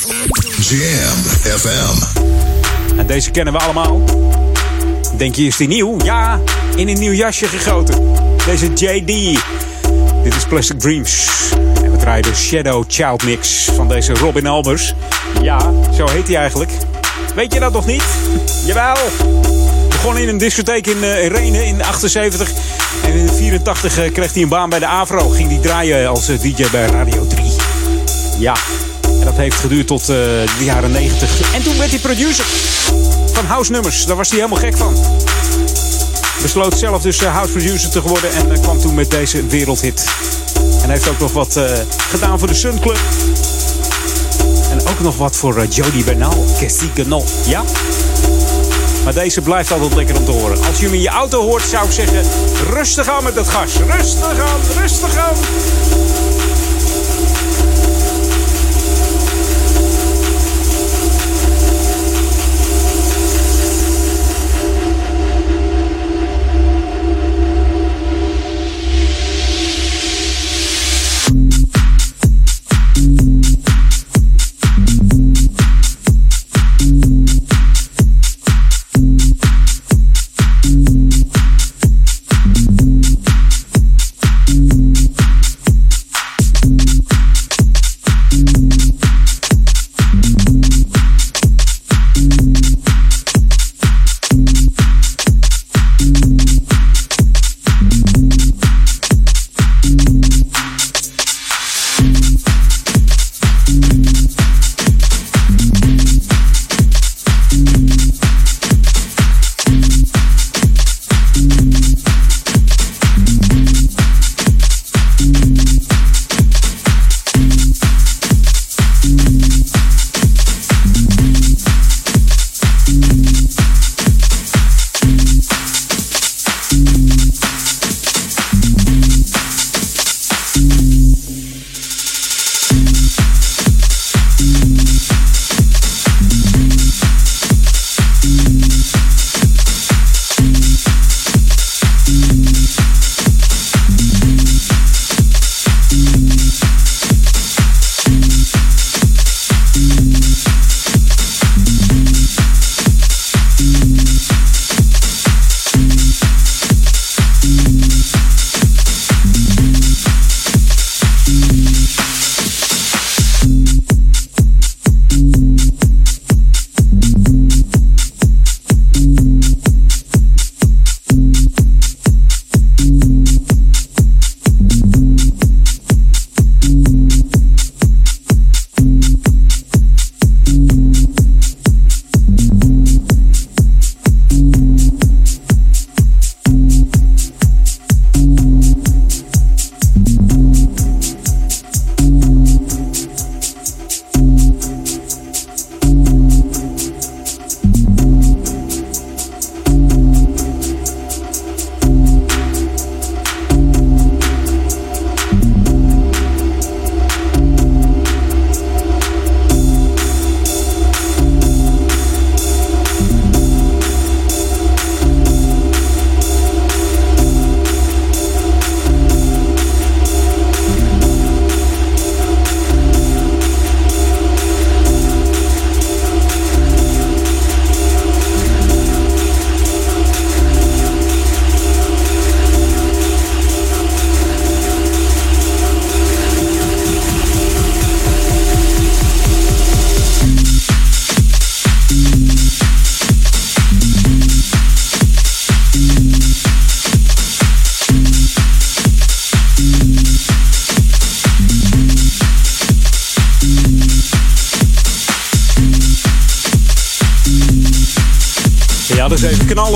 [0.59, 1.19] Jam
[1.59, 2.19] FM.
[2.99, 4.05] En deze kennen we allemaal.
[5.17, 5.97] Denk je, is die nieuw?
[6.05, 6.41] Ja,
[6.77, 8.15] in een nieuw jasje gegoten.
[8.47, 9.41] Deze JD.
[10.23, 11.29] Dit is Plastic Dreams.
[11.83, 14.95] En we draaien de Shadow Child Mix van deze Robin Albers.
[15.43, 16.71] Ja, zo heet hij eigenlijk.
[17.35, 18.05] Weet je dat nog niet?
[18.65, 18.97] Jawel.
[19.89, 22.51] Begon in een discotheek in, uh, in Renen in 78.
[23.05, 25.29] En in 84 uh, kreeg hij een baan bij de Avro.
[25.29, 27.48] Ging hij draaien als uh, DJ bij Radio 3.
[28.39, 28.57] Ja.
[29.03, 31.55] En dat heeft geduurd tot de jaren 90.
[31.55, 32.45] En toen werd hij producer
[33.32, 34.05] van house nummers.
[34.05, 34.97] Daar was hij helemaal gek van.
[36.43, 38.32] Besloot zelf dus house producer te worden.
[38.32, 40.05] En kwam toen met deze wereldhit.
[40.82, 41.61] En heeft ook nog wat
[42.11, 42.99] gedaan voor de Sun Club.
[44.70, 46.45] En ook nog wat voor uh, Jody Bernal.
[46.61, 47.24] Cassigano.
[47.47, 47.62] Ja?
[49.05, 50.64] Maar deze blijft altijd lekker om te horen.
[50.64, 52.22] Als je hem in je auto hoort, zou ik zeggen...
[52.70, 53.72] Rustig aan met dat gas.
[53.76, 55.36] Rustig aan, rustig aan.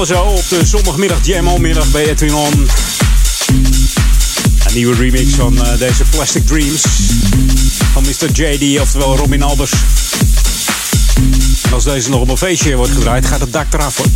[0.06, 2.34] Zo op de zondagmiddag Jam Onmiddag bij Edwin.
[2.34, 2.68] Een
[4.74, 6.82] nieuwe remix van uh, deze Plastic Dreams
[7.92, 8.30] van Mr.
[8.32, 9.72] JD, oftewel Robin Albers.
[11.62, 14.06] En als deze nog op een feestje wordt gedraaid, gaat het dak eraf hoor.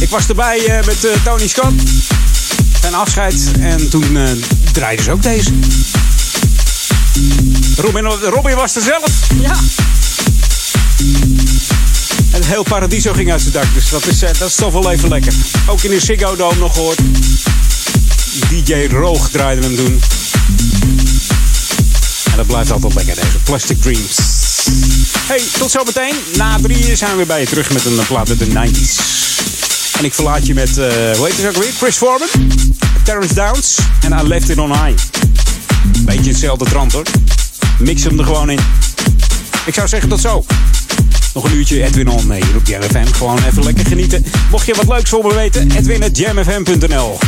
[0.00, 1.72] Ik was erbij uh, met uh, Tony Scott.
[2.80, 3.50] Zijn afscheid.
[3.60, 4.18] En toen
[4.72, 5.50] draaiden ze ook deze.
[7.76, 9.10] Robin, Robin was er zelf.
[9.40, 9.54] Ja.
[12.50, 13.74] Heel Paradiso ging uit zijn dak.
[13.74, 15.32] Dus dat is, dat is toch wel even lekker.
[15.66, 16.98] Ook in de Ziggo Dome nog gehoord.
[18.48, 20.00] DJ Roog draaide hem doen.
[22.30, 24.16] En dat blijft altijd lekker, deze Plastic Dreams.
[25.18, 26.14] Hey, tot zometeen.
[26.36, 28.94] Na drie zijn we bij je terug met een plaat uit de 90s.
[29.98, 30.74] En ik verlaat je met, uh,
[31.16, 31.72] hoe heet het ook weer?
[31.72, 32.28] Chris Foreman,
[33.02, 35.02] Terrence Downs en I Left It On High.
[35.98, 37.06] Beetje hetzelfde trant hoor.
[37.78, 38.60] Mix hem er gewoon in.
[39.66, 40.44] Ik zou zeggen tot zo.
[41.34, 43.12] Nog een uurtje Edwin On hier op Jam FM.
[43.12, 44.24] Gewoon even lekker genieten.
[44.50, 47.18] Mocht je wat leuks voor me weten, edwin.jamfm.nl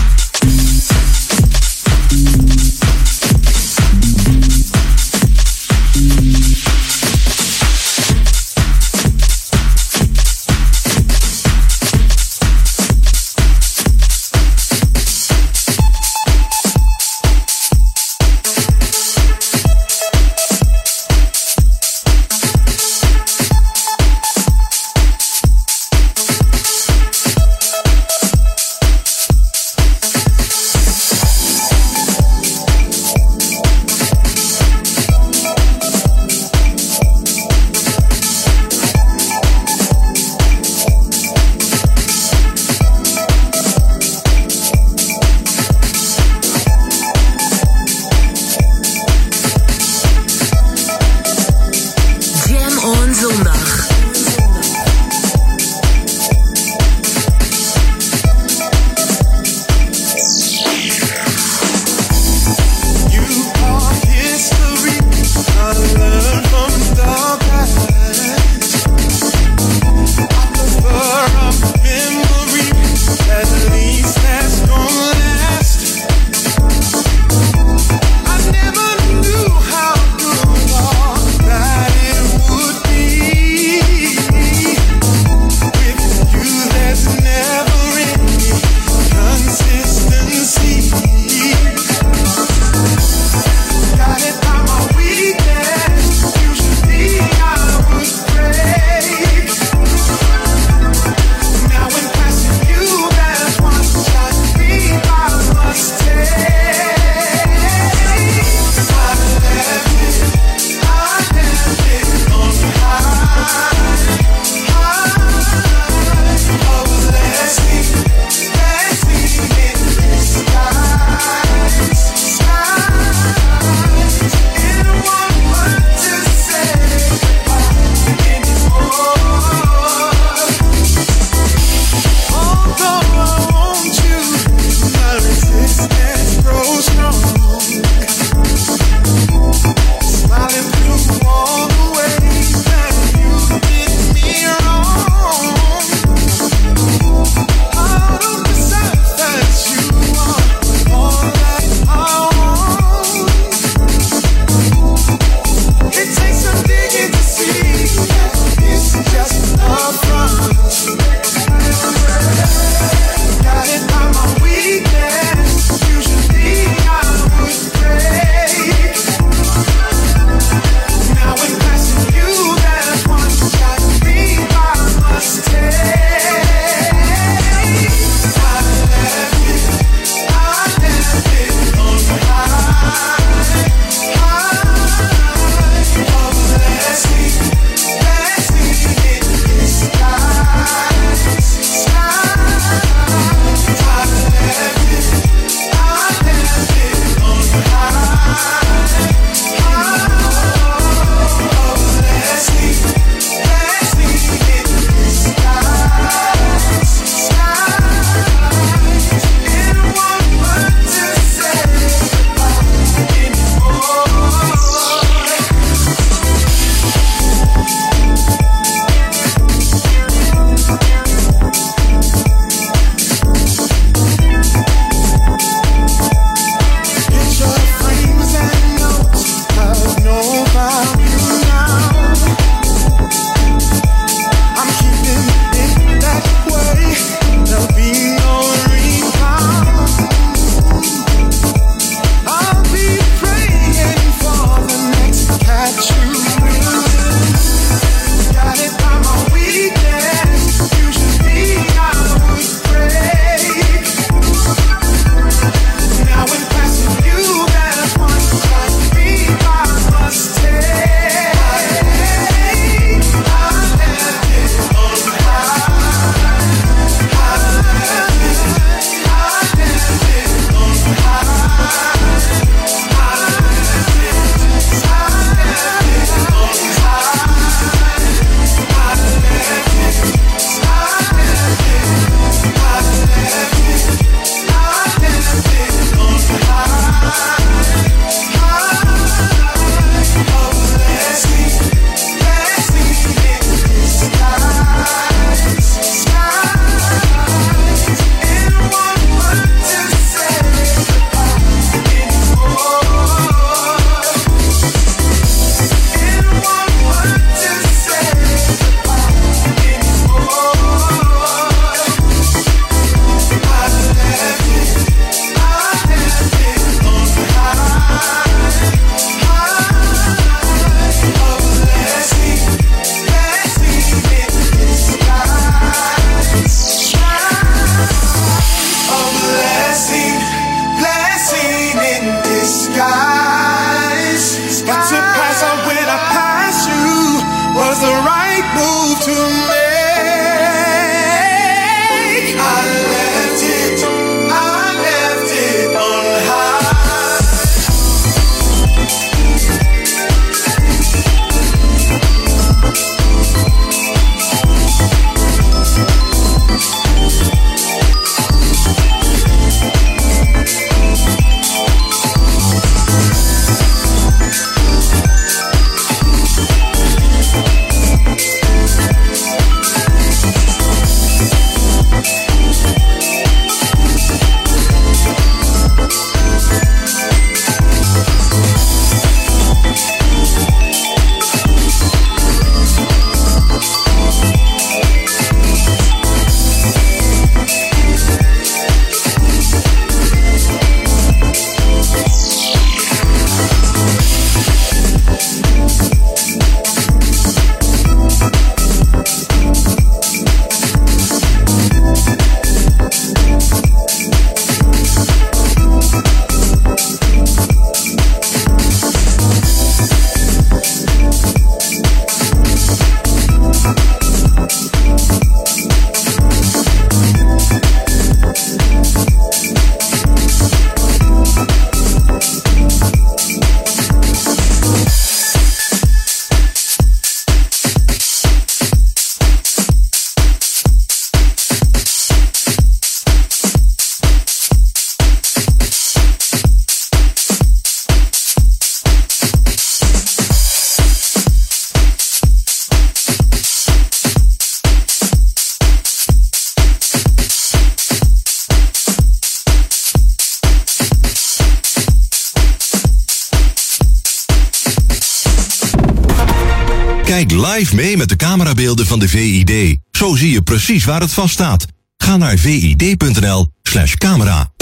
[457.62, 459.78] live mee met de camerabeelden van de VID.
[459.90, 461.66] Zo zie je precies waar het vast staat.
[461.96, 464.52] Ga naar vid.nl slash camera.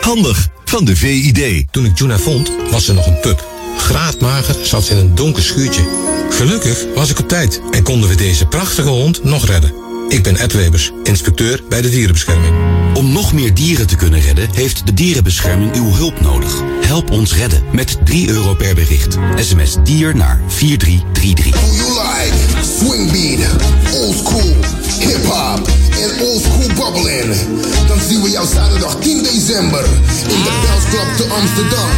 [0.00, 1.64] Handig van de VID.
[1.70, 3.46] Toen ik Juna vond, was ze nog een pup.
[3.76, 5.88] Graadmager zat ze in een donker schuurtje.
[6.30, 9.87] Gelukkig was ik op tijd en konden we deze prachtige hond nog redden.
[10.08, 12.54] Ik ben Ed Webers, inspecteur bij de dierenbescherming.
[12.94, 16.62] Om nog meer dieren te kunnen redden, heeft de dierenbescherming uw hulp nodig.
[16.80, 19.16] Help ons redden met 3 euro per bericht.
[19.36, 21.52] SMS dier naar 4333.
[21.52, 22.36] Do you like
[22.78, 23.50] swing beat,
[23.92, 24.56] old school,
[24.98, 27.34] hip hop en old school bubbling?
[27.86, 29.84] Dan zien we jou zaterdag 10 december
[30.28, 31.90] in de Bells te Amsterdam.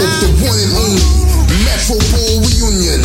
[0.00, 1.22] Op de one and only
[1.64, 3.02] Metropole Reunion.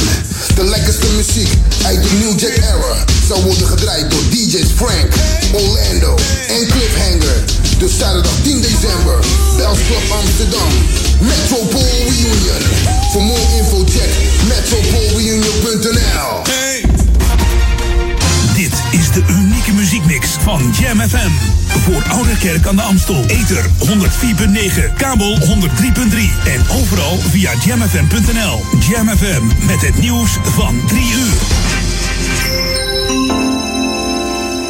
[0.58, 1.50] De lekkerste muziek
[1.86, 5.14] uit de New Jack Era zal worden gedraaid door DJ's Frank,
[5.52, 6.16] Orlando
[6.48, 7.44] en Cliffhanger.
[7.78, 9.20] Dus zaterdag 10 december,
[9.58, 10.70] Bells Club Amsterdam.
[11.20, 12.62] Metropole Reunion.
[13.12, 14.10] Voor more info check
[14.48, 16.42] metropolereunion.nl
[18.56, 19.24] Dit is de
[20.08, 21.30] muziekmix van Jam FM.
[21.68, 23.26] Voor Oude Kerk aan de Amstel.
[23.26, 25.46] Ether 104.9, kabel 103.3
[26.46, 28.60] en overal via jamfm.nl.
[28.90, 31.36] Jam FM met het nieuws van 3 uur.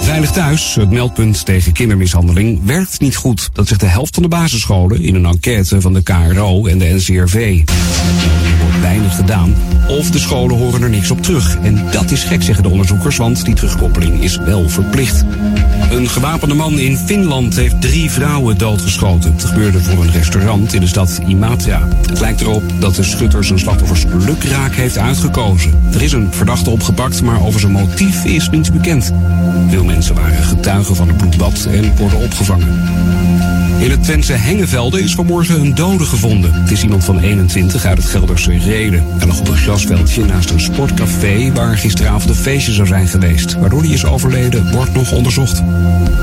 [0.01, 3.49] Veilig Thuis, het meldpunt tegen kindermishandeling, werkt niet goed.
[3.53, 6.85] Dat zegt de helft van de basisscholen in een enquête van de KRO en de
[6.85, 7.63] NCRV.
[9.87, 11.57] Of de scholen horen er niks op terug.
[11.61, 15.23] En dat is gek, zeggen de onderzoekers, want die terugkoppeling is wel verplicht.
[15.91, 19.31] Een gewapende man in Finland heeft drie vrouwen doodgeschoten.
[19.31, 21.87] Het gebeurde voor een restaurant in de stad Imatra.
[22.07, 25.81] Het lijkt erop dat de schutter zijn slachtoffers lukraak heeft uitgekozen.
[25.93, 29.11] Er is een verdachte opgepakt, maar over zijn motief is niets bekend.
[29.69, 32.67] Veel mensen waren getuigen van het bloedbad en worden opgevangen.
[33.79, 36.53] In het Twentse Hengevelde is vanmorgen een dode gevonden.
[36.53, 39.03] Het is iemand van 21 uit het Gelderse Reden.
[39.17, 43.59] Hij lag op een grasveldje naast een sportcafé waar gisteravond een feestje zou zijn geweest.
[43.59, 45.61] Waardoor hij is overleden, wordt nog onderzocht.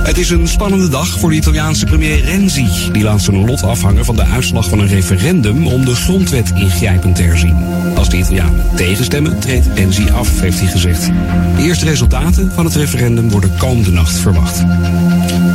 [0.04, 2.68] Het is een spannende dag voor de Italiaanse premier Renzi.
[2.92, 7.16] Die laat zijn lot afhangen van de uitslag van een referendum om de grondwet ingrijpend
[7.16, 7.56] te herzien.
[7.96, 11.10] Als de Italianen tegenstemmen, treedt Renzi af, heeft hij gezegd.
[11.56, 14.64] De eerste resultaten van het referendum worden komende nacht verwacht.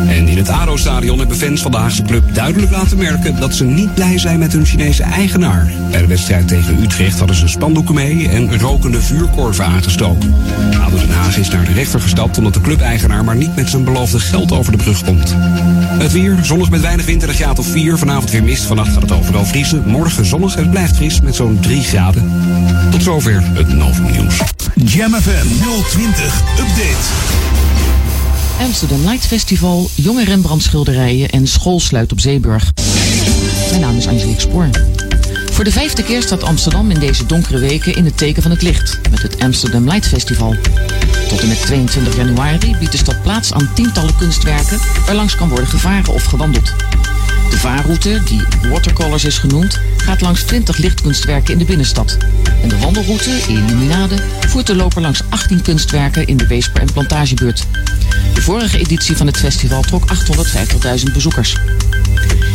[0.07, 3.63] En in het ADO-stadion hebben fans van de Haagse club duidelijk laten merken dat ze
[3.63, 5.71] niet blij zijn met hun Chinese eigenaar.
[5.91, 10.35] Bij de wedstrijd tegen Utrecht hadden ze spandoeken mee en rokende vuurkorven aangestoken.
[10.81, 13.83] ADO Den Haag is naar de rechter gestapt omdat de clubeigenaar maar niet met zijn
[13.83, 15.35] beloofde geld over de brug komt.
[15.99, 17.97] Het weer, zonnig met weinig wind en een graad of 4.
[17.97, 19.83] Vanavond weer mist, vannacht gaat het overal vriezen.
[19.85, 22.31] Morgen zonnig en het blijft fris met zo'n 3 graden.
[22.91, 24.39] Tot zover het Novo Nieuws.
[24.75, 25.47] Jam FM
[25.89, 27.78] 020 Update.
[28.59, 32.71] Amsterdam Light Festival, jonge Rembrandt schilderijen en school sluit op Zeeburg.
[33.69, 34.69] Mijn naam is Angelique Spoor.
[35.51, 38.61] Voor de vijfde keer staat Amsterdam in deze donkere weken in het teken van het
[38.61, 40.55] licht met het Amsterdam Light Festival.
[41.29, 45.49] Tot en met 22 januari biedt de stad plaats aan tientallen kunstwerken waar langs kan
[45.49, 46.73] worden gevaren of gewandeld.
[47.49, 52.17] De vaarroute, die Watercolors is genoemd, gaat langs 20 lichtkunstwerken in de binnenstad.
[52.61, 54.15] En de wandelroute, Illuminade,
[54.47, 57.65] voert de loper langs 18 kunstwerken in de Weesper- en Plantagebuurt.
[58.33, 61.55] De vorige editie van het festival trok 850.000 bezoekers.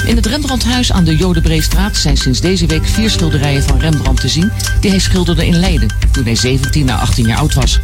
[0.06, 4.28] In het Rembrandthuis aan de Jodenbreestraat zijn sinds deze week vier schilderijen van Rembrandt te
[4.28, 7.80] zien die hij schilderde in Leiden toen hij 17 à 18 jaar oud was.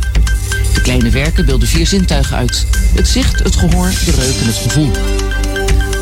[0.75, 4.57] De kleine werken beelden vier zintuigen uit: het zicht, het gehoor, de reuk en het
[4.57, 4.91] gevoel.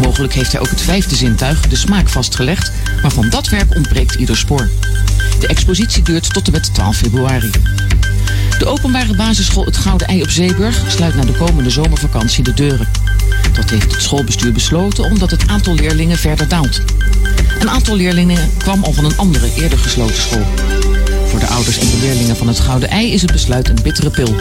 [0.02, 2.72] Mogelijk heeft hij ook het vijfde zintuig, de smaak, vastgelegd,
[3.02, 4.68] maar van dat werk ontbreekt ieder spoor.
[5.40, 7.50] De expositie duurt tot en met 12 februari.
[8.58, 12.88] De openbare basisschool Het Gouden Ei op Zeeburg sluit na de komende zomervakantie de deuren.
[13.52, 16.80] Dat heeft het schoolbestuur besloten omdat het aantal leerlingen verder daalt.
[17.58, 20.46] Een aantal leerlingen kwam al van een andere, eerder gesloten school.
[21.26, 24.10] Voor de ouders en de leerlingen van het Gouden Ei is het besluit een bittere
[24.10, 24.34] pil.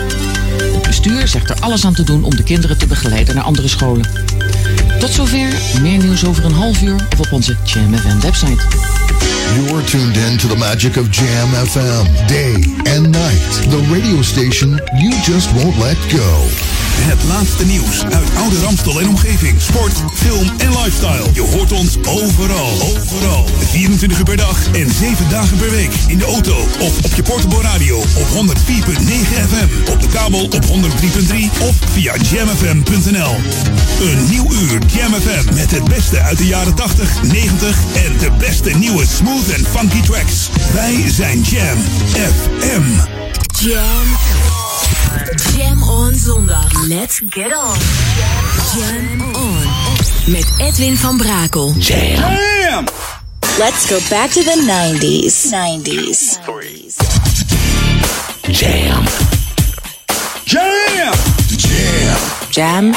[0.74, 3.68] Het bestuur zegt er alles aan te doen om de kinderen te begeleiden naar andere
[3.68, 4.26] scholen.
[4.99, 9.07] Tot zover, meer nieuws over een half uur of op onze Jam FM website.
[9.55, 12.55] You're tuned in to the magic of Jam FM, day
[12.93, 13.51] and night.
[13.74, 16.47] The radio station you just won't let go.
[16.99, 19.61] Het laatste nieuws uit oude Ramstel en omgeving.
[19.61, 21.26] Sport, film en lifestyle.
[21.34, 22.72] Je hoort ons overal.
[22.82, 23.45] Overal.
[23.70, 25.91] 24 uur per dag en 7 dagen per week.
[26.07, 28.38] In de auto of op je portable radio op 104.9
[29.49, 29.91] FM.
[29.91, 30.72] Op de kabel op 103.3
[31.61, 33.36] of via jamfm.nl.
[34.01, 38.32] Een nieuw uur Jam FM met het beste uit de jaren 80, 90 en de
[38.38, 40.49] beste nieuwe smooth en funky tracks.
[40.74, 41.78] Wij zijn Jam
[42.14, 42.82] FM.
[43.66, 44.18] Jam.
[45.58, 46.88] Jam on zondag.
[46.88, 47.78] Let's get on.
[48.76, 49.64] Jam on.
[50.26, 51.74] Met Edwin van Brakel.
[51.78, 52.86] Jam.
[53.58, 55.49] Let's go back to the 90s.
[55.51, 56.38] 90s.
[58.51, 59.03] Jam.
[60.43, 61.14] Jam!
[61.55, 61.93] Jam.
[62.49, 62.93] Jam.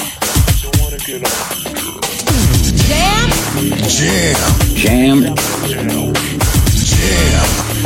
[2.89, 3.30] Jam.
[3.51, 4.36] Jam.
[4.76, 5.18] Jam.
[5.18, 6.12] Jam.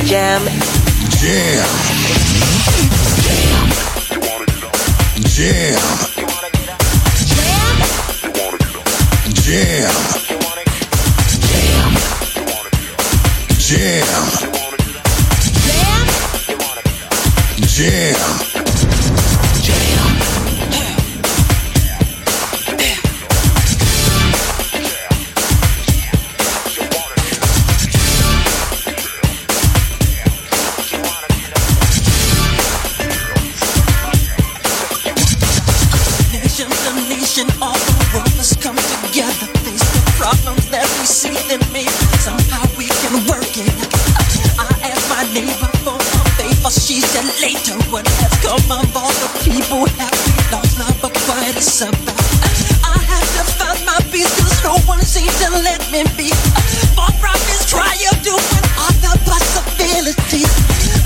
[0.05, 0.43] Jam.
[1.21, 1.69] Jam.
[5.25, 5.81] Jam.
[9.43, 9.95] Jam.
[13.45, 14.05] Jam.
[17.97, 18.35] Jam.
[18.35, 18.54] Nation
[55.95, 56.31] to let me be.
[56.95, 60.51] Far from trial, doing all the possibilities.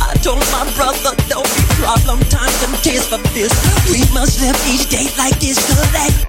[0.00, 3.52] I told my brother, don't be problem times and tears for this.
[3.90, 6.27] We must live each day like it's the last.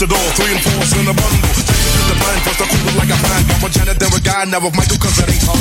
[0.00, 1.52] The door, three and four's in a bundle.
[1.52, 3.44] Take it to the plan, first I cool it like a fan.
[3.62, 5.60] With Janet, then with Guy, with Michael, cause that ain't hard.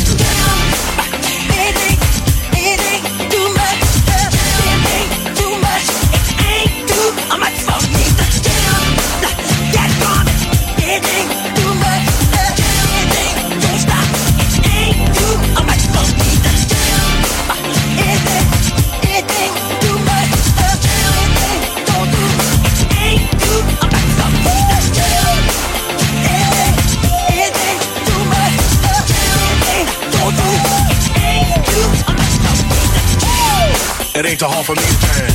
[34.20, 35.32] It ain't too hard for me to jam.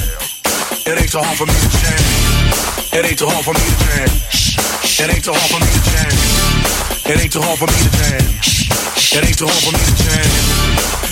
[0.85, 2.05] It ain't too hard for me to jam.
[2.93, 4.13] It ain't too hard for me to jam.
[5.01, 6.13] It ain't too hard for me to jam.
[7.09, 8.21] It ain't too hard for me to jam.
[9.09, 10.29] It ain't too hard for me to jam.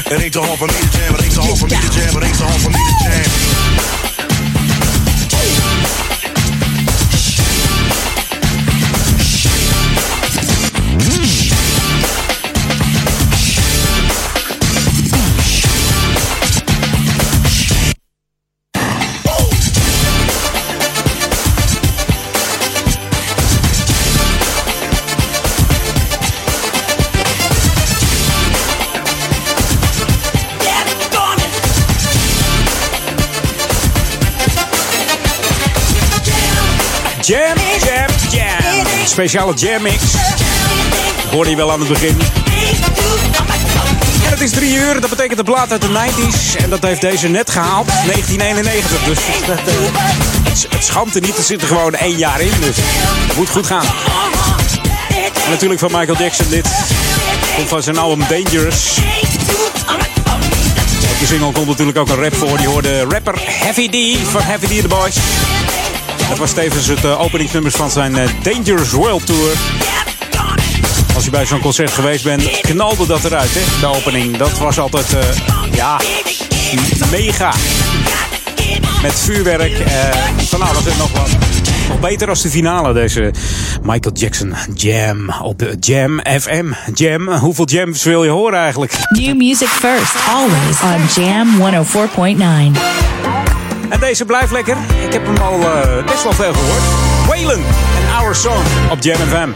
[0.05, 1.17] It ain't too hard for me to jam.
[1.17, 2.13] It ain't too hard for me to jam.
[2.13, 4.12] It ain't too hard for me to jam.
[39.13, 40.03] Speciale jam mix.
[41.31, 42.19] Hoorde je wel aan het begin.
[44.25, 46.63] En het is drie uur, dat betekent de plaat uit de 90s.
[46.63, 49.05] En dat heeft deze net gehaald, 1991.
[49.05, 49.19] Dus
[50.95, 52.53] het, er niet, er zit er gewoon één jaar in.
[52.61, 52.77] Dus
[53.27, 53.85] het moet goed gaan.
[55.49, 56.69] Natuurlijk van Michael Jackson dit.
[57.57, 58.99] Komt van zijn album Dangerous.
[61.11, 62.57] Op de single komt natuurlijk ook een rap voor.
[62.57, 65.17] Die hoorde rapper Heavy D van Heavy D The Boys.
[66.29, 69.53] Dat was tevens het uh, openingsnummer van zijn uh, Dangerous World Tour.
[71.15, 73.81] Als je bij zo'n concert geweest bent, knalde dat eruit, hè?
[73.81, 74.37] De opening.
[74.37, 75.21] Dat was altijd, uh,
[75.75, 76.01] ja,
[77.11, 77.53] mega.
[79.03, 79.83] Met vuurwerk,
[80.37, 81.29] van alles en nog wat.
[81.89, 83.33] Nog beter als de finale, deze
[83.83, 86.73] Michael Jackson Jam op Jam FM.
[86.95, 88.93] Jam, hoeveel jams wil je horen eigenlijk?
[89.09, 91.49] New music first, always on Jam
[92.77, 93.12] 104.9.
[93.93, 94.77] En deze blijft lekker.
[95.05, 96.83] Ik heb hem al uh, best wel veel gehoord.
[97.29, 97.65] Waylon
[97.97, 99.51] en Our Song op Jam FM.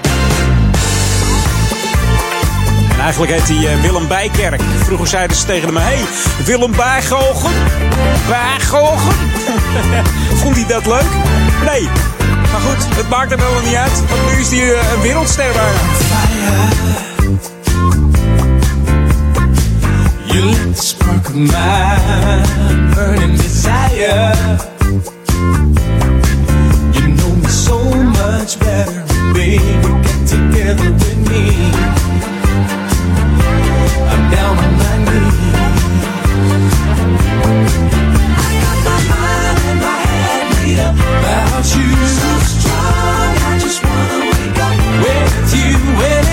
[2.91, 4.61] En eigenlijk heet hij uh, Willem Bijkerk.
[4.85, 6.05] Vroeger zeiden ze tegen hem: Hey,
[6.45, 7.51] Willem Bijgogen?
[8.29, 9.15] Bijgogen?
[10.43, 11.11] Vond hij dat leuk?
[11.65, 11.89] Nee.
[12.53, 14.03] Maar goed, het maakt er wel niet uit.
[14.09, 15.71] Want nu is hij uh, een wereldster bijna.
[20.25, 20.55] You
[21.37, 24.33] my burning desire.
[26.95, 27.79] You know me so
[28.19, 29.05] much better,
[29.35, 29.61] baby.
[30.03, 31.45] Get together with me.
[34.11, 35.55] I'm down on my knees.
[38.41, 41.89] I got my mind and my head made up about you.
[42.21, 46.26] So strong, I just wanna wake up with you when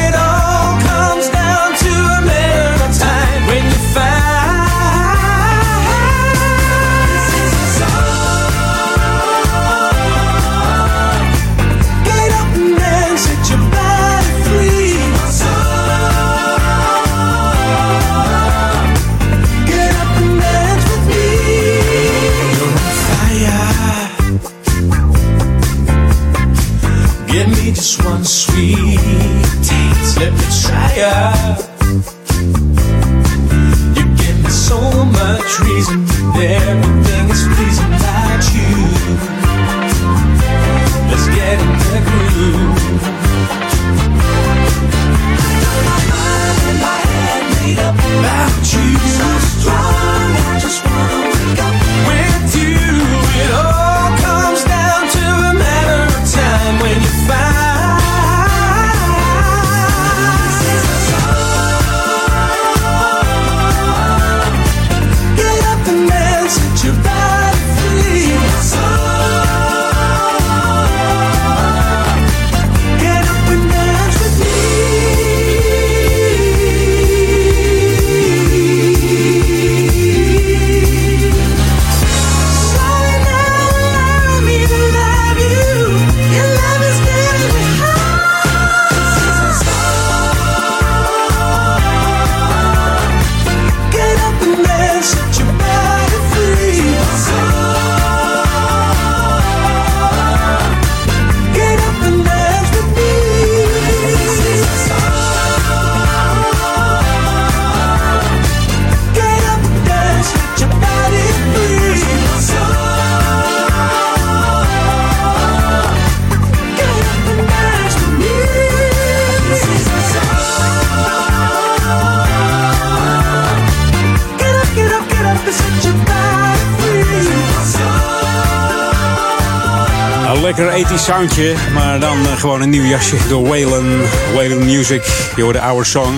[132.74, 134.02] nieuw jasje door Waylon.
[134.34, 135.04] Waylon Music,
[135.36, 136.14] je hoorde Our Song.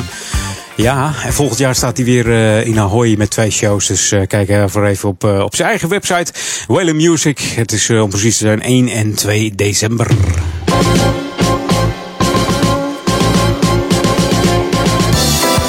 [0.75, 3.87] Ja, en volgend jaar staat hij weer uh, in Ahoy met twee shows.
[3.87, 6.33] Dus uh, kijk even even op, op zijn eigen website.
[6.67, 7.39] Waylon Music.
[7.39, 10.07] Het is om precies te zijn 1 en 2 december.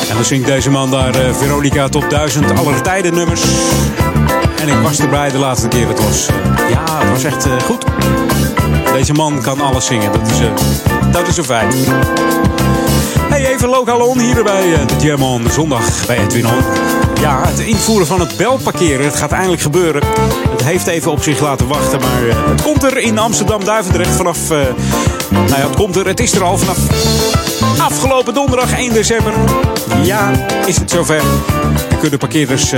[0.08, 3.42] En dan zingt deze man daar Veronica Top 1000 aller tijden nummers.
[4.60, 5.88] En ik was erbij de laatste keer.
[5.88, 6.26] Het was,
[6.70, 7.95] ja, het was echt goed.
[8.96, 10.12] Deze man kan alles zingen.
[10.12, 10.46] Dat is, uh,
[11.12, 11.72] dat is zo fijn.
[13.28, 16.62] Hey, even lokaal on hier bij uh, de on zondag bij Edwin On.
[17.20, 20.02] Ja, het invoeren van het belparkeren, het gaat eindelijk gebeuren.
[20.50, 24.48] Het heeft even op zich laten wachten, maar uh, het komt er in Amsterdam-Duivendrecht vanaf...
[24.48, 26.78] nou ja, het komt er, het is er al vanaf
[27.80, 29.32] afgelopen donderdag 1 december.
[30.02, 30.30] Ja,
[30.66, 31.22] is het zover.
[31.88, 32.70] Je kunt de parkeerders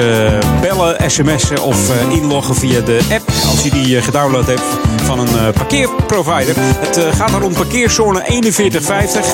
[0.61, 3.18] bellen, sms'en of inloggen via de app.
[3.59, 4.63] Als je die uh, gedownload hebt
[5.05, 6.55] van een parkeerprovider.
[6.59, 9.25] Het gaat er om parkeerzone 4150.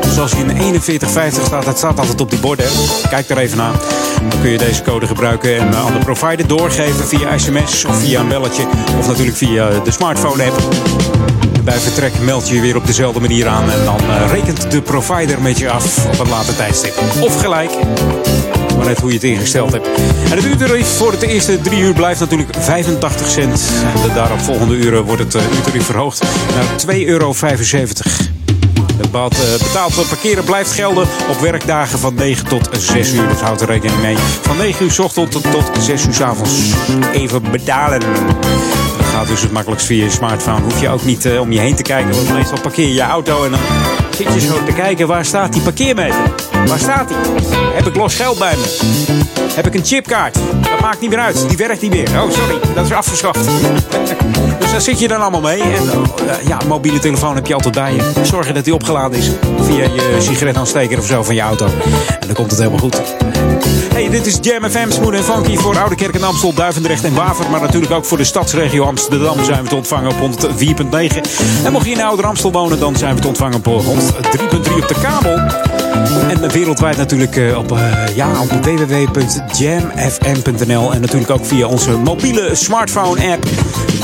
[0.00, 0.50] Dus als je in
[0.82, 2.66] 4150 staat, dat staat altijd op die borden.
[3.10, 3.72] Kijk daar even naar.
[4.28, 8.20] Dan kun je deze code gebruiken en aan de provider doorgeven via sms of via
[8.20, 8.66] een belletje.
[8.98, 10.62] Of natuurlijk via de smartphone app.
[11.64, 13.70] bij vertrek meld je je weer op dezelfde manier aan.
[13.70, 16.94] En dan eh, rekent de provider met je af op een later tijdstip.
[17.20, 17.70] Of gelijk.
[18.76, 19.86] Maar net hoe je het ingesteld hebt.
[20.30, 23.62] En het uurtarief voor het eerste drie uur blijft natuurlijk 85 cent.
[23.94, 26.22] En de daaropvolgende uren wordt het uh, uurtarief verhoogd
[26.54, 27.34] naar 2,75 euro.
[29.16, 33.28] Het betaald parkeren blijft gelden op werkdagen van 9 tot 6 uur.
[33.28, 34.16] Dus houd er rekening mee.
[34.16, 36.72] Van 9 uur s ochtend tot, tot 6 uur s avonds.
[37.12, 38.00] Even betalen.
[38.96, 40.60] Dat gaat dus het makkelijkst via je smartphone.
[40.60, 42.14] Hoef je ook niet uh, om je heen te kijken.
[42.14, 43.60] Want meestal parkeer je je auto en dan
[44.16, 45.06] zit je zo te kijken.
[45.06, 46.45] Waar staat die parkeermeter?
[46.66, 47.16] Waar staat die?
[47.74, 48.76] Heb ik los geld bij me?
[49.54, 50.34] Heb ik een chipkaart?
[50.60, 51.48] Dat maakt niet meer uit.
[51.48, 52.08] Die werkt niet meer.
[52.22, 52.58] Oh, sorry.
[52.74, 53.40] Dat is afgeschaft.
[54.60, 55.62] dus daar zit je dan allemaal mee.
[55.62, 58.12] En uh, ja, mobiele telefoon heb je altijd bij je.
[58.22, 59.30] Zorg dat die opgeladen is.
[59.60, 61.66] Via je sigaretaansteker of zo van je auto.
[62.26, 63.00] En dan komt het helemaal goed.
[63.92, 67.14] Hey, dit is Jam FM, Smooth en Funky voor Oude Kerk en Amstel, Duivendrecht en
[67.14, 67.50] Waver.
[67.50, 70.26] Maar natuurlijk ook voor de stadsregio Amsterdam zijn we te ontvangen op 104.9.
[71.64, 73.74] En mocht je in Oude Amstel wonen, dan zijn we te ontvangen op 103.3
[74.74, 75.38] op de kabel.
[76.28, 79.14] En wereldwijd natuurlijk op, uh, ja, op www.jamfm.nl.
[80.92, 83.44] En natuurlijk ook via onze mobiele smartphone app.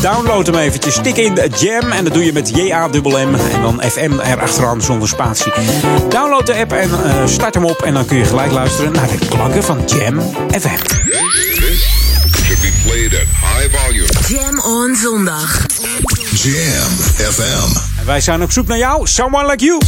[0.01, 0.99] Download hem eventjes.
[1.03, 3.35] Tik in Jam en dat doe je met J-A-M-M.
[3.35, 5.53] En dan FM erachteraan zonder spatie.
[6.09, 6.90] Download de app en
[7.28, 7.82] start hem op.
[7.82, 10.21] En dan kun je gelijk luisteren naar de klanken van Jam
[10.51, 10.69] FM.
[12.45, 14.07] should be played at high volume.
[14.29, 15.67] Jam on zondag.
[16.31, 16.93] Jam
[17.33, 17.99] FM.
[17.99, 19.07] En wij zijn op zoek naar jou.
[19.07, 19.81] Someone like you.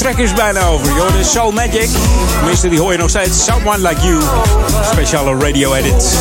[0.00, 0.86] Track is bijna over.
[0.86, 1.88] Joh, Soul Magic.
[2.36, 3.44] Tenminste, die hoor je nog steeds.
[3.44, 4.20] Someone Like You.
[4.92, 6.14] Speciale radio edit.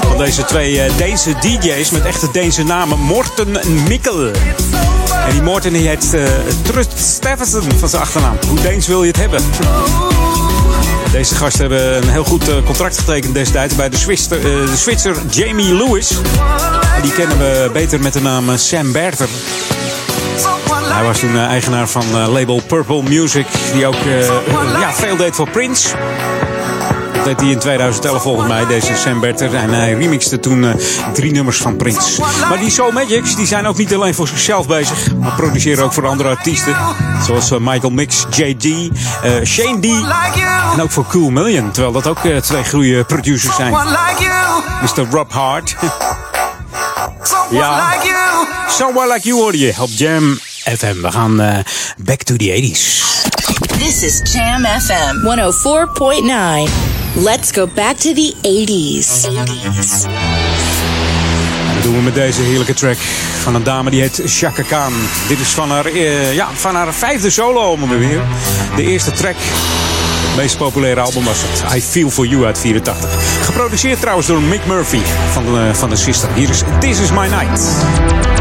[0.00, 2.98] Van deze twee uh, Deense DJ's met echte Deense namen.
[2.98, 3.56] Morten
[3.88, 4.26] Mikkel.
[5.26, 6.28] En die Morten die heet uh,
[6.62, 8.36] Trust Steffensen van zijn achternaam.
[8.48, 9.42] Hoe Deens wil je het hebben?
[11.12, 16.08] Deze gasten hebben een heel goed contract getekend destijds bij de Zwitser, de Jamie Lewis.
[17.02, 19.28] Die kennen we beter met de naam Sam Berter.
[20.92, 23.94] Hij was toen eigenaar van label Purple Music, die ook
[24.80, 25.96] ja, veel deed voor Prince.
[27.12, 29.54] Dat deed hij in 2011 volgens mij, deze Sam Berter.
[29.54, 30.74] En hij remixte toen
[31.12, 32.20] drie nummers van Prince.
[32.48, 35.92] Maar die Soul Magics die zijn ook niet alleen voor zichzelf bezig, maar produceren ook
[35.92, 36.76] voor andere artiesten.
[37.26, 38.90] Zoals Michael Mix, JD, uh,
[39.44, 39.84] Shane D.
[40.74, 41.70] En ook voor Cool Million.
[41.70, 43.72] Terwijl dat ook twee goede producers zijn.
[44.82, 45.06] Mr.
[45.10, 45.76] Rob Hart.
[47.50, 47.94] ja,
[48.68, 50.38] Someone Like You hoor je op Jam
[50.76, 51.00] FM.
[51.00, 51.58] We gaan uh,
[51.98, 53.08] back to the 80s.
[53.78, 56.70] This is Jam FM 104.9.
[57.14, 59.26] Let's go back to the 80s.
[59.26, 60.06] 80s.
[61.74, 62.96] Dat doen we met deze heerlijke track
[63.42, 64.92] van een dame die heet Chaka Khan.
[65.28, 68.22] Dit is van haar, uh, ja, van haar vijfde solo-album weer.
[68.76, 69.36] De eerste track.
[70.26, 73.10] Het meest populaire album was het I Feel For You uit 84.
[73.44, 75.00] Geproduceerd trouwens door Mick Murphy
[75.32, 76.28] van de, van de Sister.
[76.34, 78.37] Hier is This Is My Night.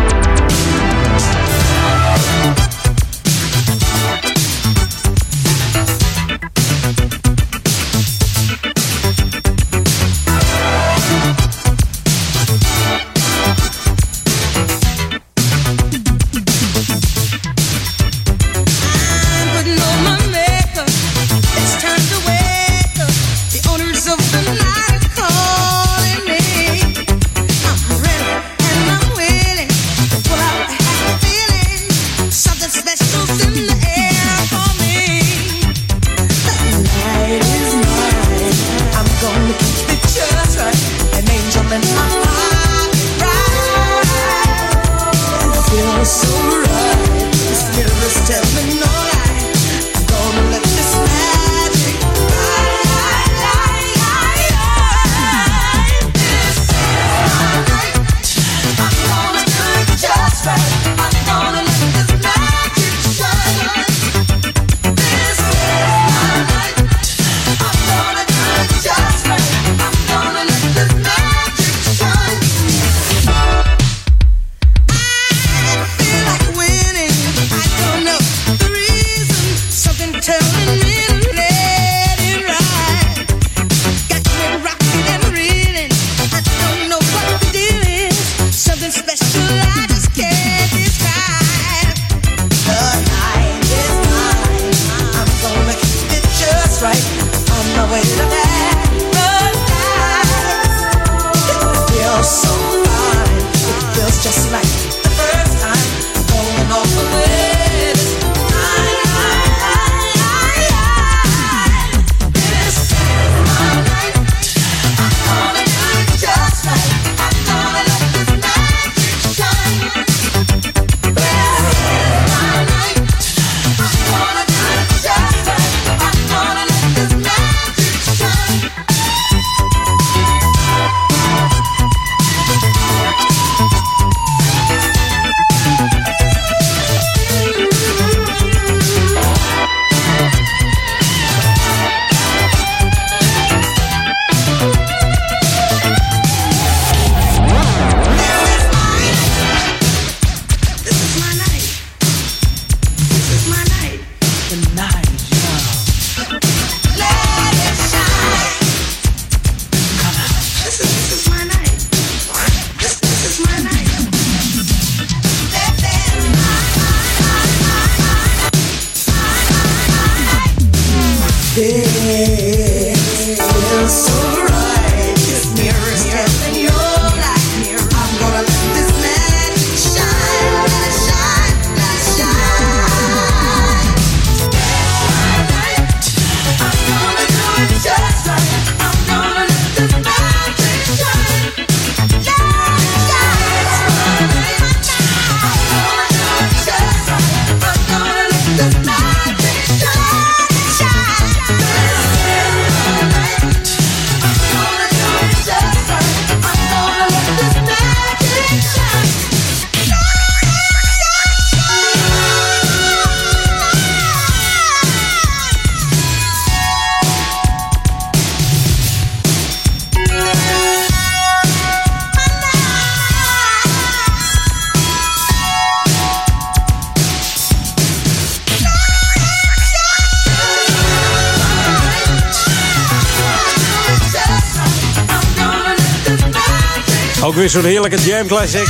[237.61, 238.67] Zo'n heerlijke jam classic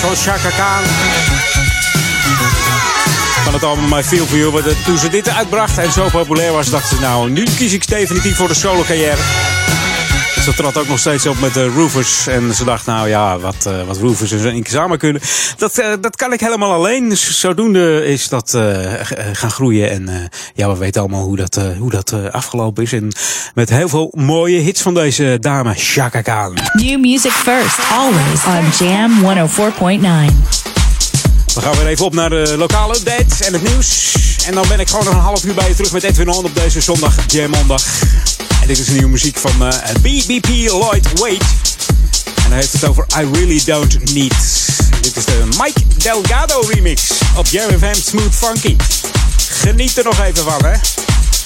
[0.00, 0.84] van Chaka Khan.
[3.44, 4.62] Van het album My Feel For You.
[4.84, 8.36] Toen ze dit uitbracht en zo populair was, dachten ze nou, nu kies ik definitief
[8.36, 9.43] voor de solo carrière.
[10.44, 12.26] Ze trad ook nog steeds op met de Roofers.
[12.26, 15.22] En ze dacht, nou ja, wat, eh, wat Roofers en zo in samen kunnen.
[15.56, 17.08] Dat, eh, dat kan ik helemaal alleen.
[17.08, 19.90] Dus zodoende is dat eh, eh, gaan groeien.
[19.90, 20.14] En eh,
[20.54, 22.92] ja, we weten allemaal hoe dat, eh, hoe dat eh, afgelopen is.
[22.92, 23.08] En
[23.54, 26.58] met heel veel mooie hits van deze dame, Chaka Khan.
[26.72, 30.34] New music first, always on Jam 104.9.
[31.54, 34.16] We gaan weer even op naar de lokale update en het nieuws.
[34.46, 36.44] En dan ben ik gewoon nog een half uur bij je terug met Edwin On
[36.44, 37.82] op deze zondag, Jam Mondag.
[38.66, 41.44] Dit is nieuwe muziek van eh, BBP Lloyd Wade.
[42.34, 44.34] En hij heeft het over I Really Don't Need.
[45.00, 47.02] Dit is de Mike Delgado remix
[47.36, 48.76] op Jam FM Smooth Funky.
[49.48, 50.76] Geniet er nog even van, hè.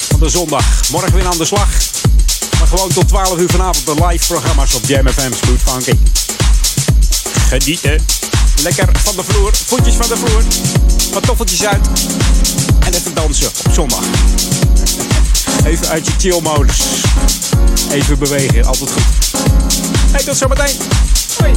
[0.08, 0.90] Van de zondag.
[0.90, 1.68] Morgen weer aan de slag.
[2.58, 5.98] Maar gewoon tot 12 uur vanavond de live programma's op Jam FM Smooth Funky.
[7.48, 8.04] Genieten.
[8.62, 9.50] Lekker van de vloer.
[9.66, 10.42] Voetjes van de vloer.
[11.12, 11.88] Wat toffeltjes uit.
[12.80, 14.04] En even dansen op zondag.
[15.64, 16.82] Even uit je chill-modus.
[17.90, 18.64] Even bewegen.
[18.64, 19.02] Altijd goed.
[20.10, 20.76] Hey, tot zometeen.
[21.38, 21.52] Hoi.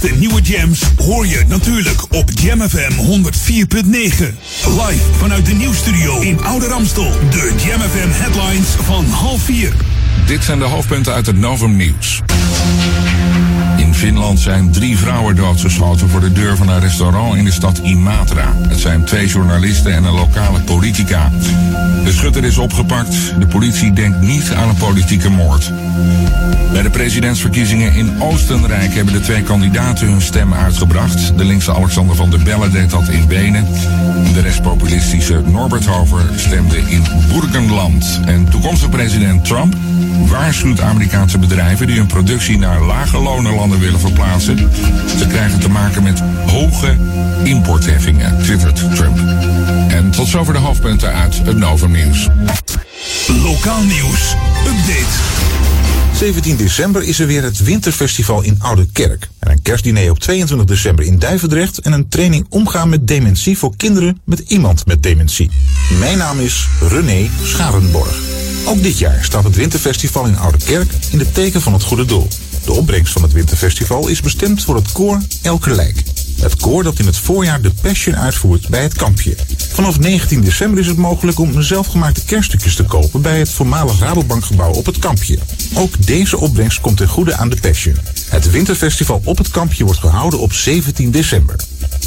[0.00, 3.88] De nieuwe jams hoor je natuurlijk op Jam FM 104.9.
[4.64, 7.10] Live vanuit de nieuwstudio in Oude Ramstel.
[7.30, 9.72] De Jam FM headlines van half vier.
[10.26, 12.22] Dit zijn de hoofdpunten uit het Novum Nieuws.
[13.98, 17.78] In Finland zijn drie vrouwen doodgeschoten voor de deur van een restaurant in de stad
[17.78, 18.52] Imatra.
[18.68, 21.30] Het zijn twee journalisten en een lokale politica.
[22.04, 23.34] De schutter is opgepakt.
[23.38, 25.72] De politie denkt niet aan een politieke moord.
[26.72, 31.38] Bij de presidentsverkiezingen in Oostenrijk hebben de twee kandidaten hun stem uitgebracht.
[31.38, 33.66] De linkse Alexander van der Bellen deed dat in Wenen.
[34.34, 37.02] De rechtspopulistische Norbert Hover stemde in
[37.32, 38.20] Burgenland.
[38.24, 39.74] En toekomstige president Trump
[40.26, 44.70] waarschuwt Amerikaanse bedrijven die hun productie naar lage lonenlanden willen verplaatsen.
[45.18, 46.96] Ze krijgen te maken met hoge
[47.44, 49.18] importheffingen, twittert Trump.
[49.88, 52.28] En tot zover de hoofdpunten uit het Novum Nieuws.
[53.26, 54.34] Lokaal nieuws.
[54.66, 55.46] Update.
[56.18, 59.28] 17 december is er weer het Winterfestival in Oude Kerk.
[59.38, 61.78] En een kerstdiner op 22 december in Duivendrecht.
[61.78, 65.50] En een training omgaan met dementie voor kinderen met iemand met dementie.
[65.98, 68.18] Mijn naam is René Scharenborg.
[68.66, 72.04] Ook dit jaar staat het Winterfestival in Oude Kerk in het teken van het goede
[72.04, 72.28] doel.
[72.68, 76.02] De opbrengst van het Winterfestival is bestemd voor het koor Elke Lijk.
[76.40, 79.36] Het koor dat in het voorjaar de Passion uitvoert bij het kampje.
[79.72, 84.72] Vanaf 19 december is het mogelijk om zelfgemaakte kerststukjes te kopen bij het voormalig Rabobankgebouw
[84.72, 85.38] op het kampje.
[85.74, 87.96] Ook deze opbrengst komt ten goede aan de Passion.
[88.28, 91.56] Het winterfestival op het kampje wordt gehouden op 17 december.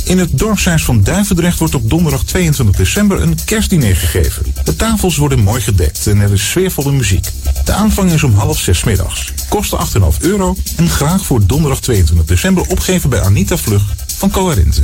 [0.05, 4.45] In het dorpshuis van Duivendrecht wordt op donderdag 22 december een kerstdiner gegeven.
[4.63, 7.27] De tafels worden mooi gedekt en er is sfeervolle muziek.
[7.65, 9.33] De aanvang is om half zes middags.
[9.49, 9.79] Kosten
[10.13, 13.81] 8,5 euro en graag voor donderdag 22 december opgeven bij Anita Vlug
[14.17, 14.83] van Coherente.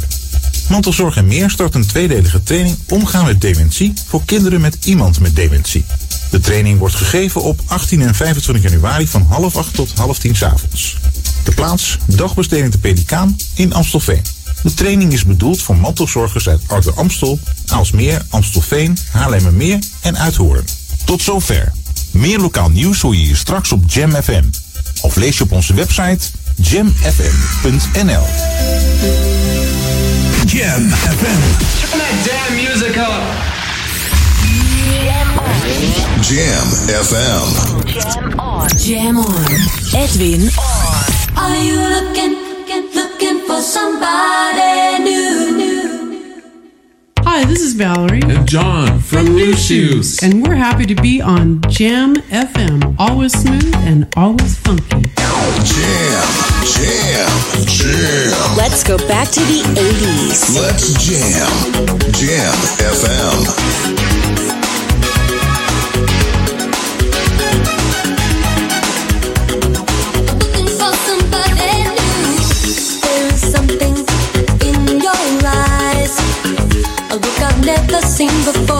[0.69, 5.35] Mantelzorg en meer start een tweedelige training omgaan met dementie voor kinderen met iemand met
[5.35, 5.85] dementie.
[6.29, 10.35] De training wordt gegeven op 18 en 25 januari van half acht tot half tien
[10.35, 10.97] 's avonds.
[11.43, 14.21] De plaats dagbesteding de Pelikaan in Amstelveen.
[14.63, 20.65] De training is bedoeld voor mantelzorgers uit Ouder Amstel, Aalsmeer, Amstelveen, Haarlemmermeer en Uithoorn.
[21.05, 21.73] Tot zover.
[22.17, 24.43] Meer lokaal nieuws hoor je hier straks op Jam FM.
[25.01, 28.25] Of lees je op onze website jamfm.nl.
[30.45, 31.39] Jam FM.
[31.79, 33.21] Turn that damn music up.
[36.21, 36.67] Jam
[37.05, 37.45] FM.
[37.85, 38.67] Jam on.
[38.77, 39.45] Jam on.
[39.93, 41.43] Edwin on.
[41.43, 42.35] Are you looking,
[42.93, 45.66] looking for somebody new?
[47.29, 48.21] Hi, this is Valerie.
[48.23, 50.23] And John from New Shoes.
[50.23, 52.95] And we're happy to be on Jam FM.
[52.97, 55.01] Always smooth and always funky.
[55.67, 56.23] Jam,
[56.63, 57.29] jam,
[57.67, 58.55] jam.
[58.55, 60.55] Let's go back to the 80s.
[60.55, 61.51] Let's jam.
[62.13, 62.53] Jam
[62.95, 64.66] FM.
[77.67, 78.76] Never seen before.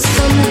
[0.00, 0.49] summer.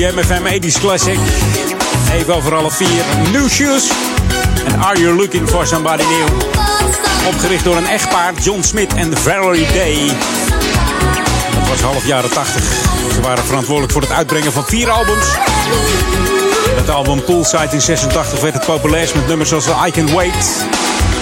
[0.00, 1.18] Jam FM 80s classic.
[2.12, 3.02] Even over alle vier.
[3.32, 3.90] New Shoes.
[4.66, 6.42] En Are You Looking For Somebody New?
[7.26, 10.06] Opgericht door een echtpaar, John Smith en Valerie Day.
[11.58, 12.62] Dat was half jaren 80.
[13.14, 15.26] Ze waren verantwoordelijk voor het uitbrengen van vier albums.
[16.76, 20.64] Het album Poolside in 86 werd het populairst met nummers zoals I Can Wait.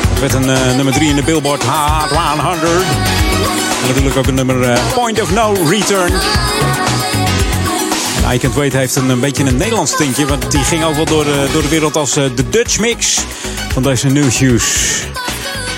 [0.08, 2.72] Het werd een eh, nummer 3 in de Billboard Hot 100.
[3.82, 6.12] En natuurlijk ook een nummer eh, Point of No Return.
[8.32, 10.26] I Can't Wait heeft een, een beetje een Nederlands tintje.
[10.26, 13.20] Want die ging ook wel door de, door de wereld als eh, de Dutch mix
[13.72, 14.64] van deze New Shoes.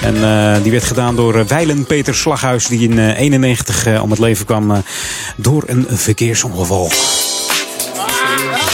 [0.03, 4.47] En eh, die werd gedaan door Weilen Peter Slaghuis, die in 1991 om het leven
[4.47, 4.79] kwam eh,
[5.37, 6.91] door een verkeersongeval.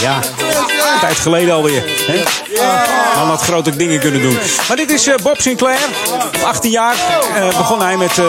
[0.01, 0.19] Ja,
[1.07, 1.83] tijd geleden alweer.
[1.85, 2.23] Hè?
[3.15, 4.37] Man had grote dingen kunnen doen.
[4.67, 5.79] Maar dit is eh, Bob Sinclair.
[6.35, 6.95] Op 18 jaar
[7.35, 8.25] eh, begon hij met, eh,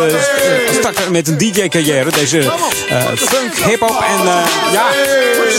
[0.79, 2.11] stak met een DJ-carrière.
[2.11, 2.53] Deze
[3.17, 4.25] funk, hip-hop en
[4.73, 4.87] ja,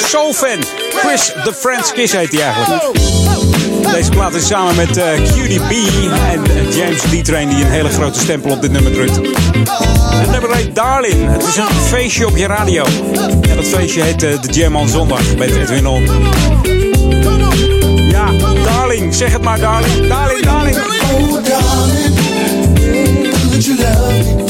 [0.07, 0.63] soul-fan.
[0.95, 2.83] Chris the French Kiss heet hij eigenlijk.
[3.93, 5.71] Deze plaat is samen met eh Cutie B
[6.31, 9.15] en James D-Train die een hele grote stempel op dit nummer drukt.
[10.13, 11.31] Het nummer heet Darling.
[11.31, 12.85] Het is een feestje op je radio.
[13.49, 16.58] En dat feestje heet de Jam on Zondag met Edwin On.
[18.99, 19.15] Darling.
[19.15, 20.07] Zeg het maar, Darling.
[20.07, 20.75] Darling, Darling.
[20.75, 21.09] Tonight?
[23.61, 24.49] Tonight?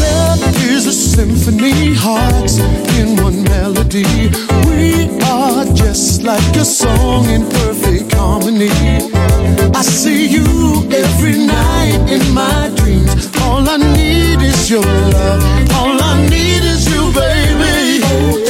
[0.00, 2.58] Love is a symphony, hearts
[2.98, 4.30] in one melody.
[4.66, 8.70] We are just like a song in perfect harmony.
[9.74, 10.46] I see you
[11.02, 13.28] every night in my dreams.
[13.42, 14.86] All I need is your
[15.16, 15.42] love.
[15.78, 18.41] All I need is you, baby.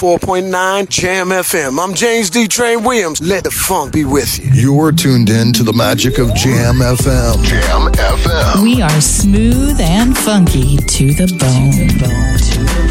[0.00, 1.78] 104.9 Jam FM.
[1.78, 2.48] I'm James D.
[2.48, 3.20] Train Williams.
[3.20, 4.50] Let the funk be with you.
[4.54, 7.44] You're tuned in to the magic of Jam FM.
[7.44, 8.62] Jam FM.
[8.62, 11.72] We are smooth and funky to the bone.
[11.72, 12.38] To the bone.
[12.38, 12.89] To the bone.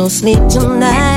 [0.00, 1.09] no sleep tonight.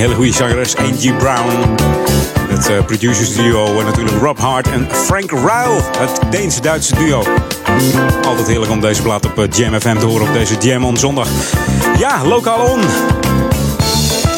[0.00, 1.76] Eh, hele goede zangeres Angie Brown.
[2.48, 5.80] Het eh, producers duo en natuurlijk Rob Hart en Frank Ruil.
[5.98, 7.22] Het Deense-Duitse duo.
[8.26, 10.96] Altijd heerlijk om deze plaat op eh, Jam FM te horen op deze Jam on
[10.96, 11.28] zondag.
[11.98, 12.80] Ja, lokaal on.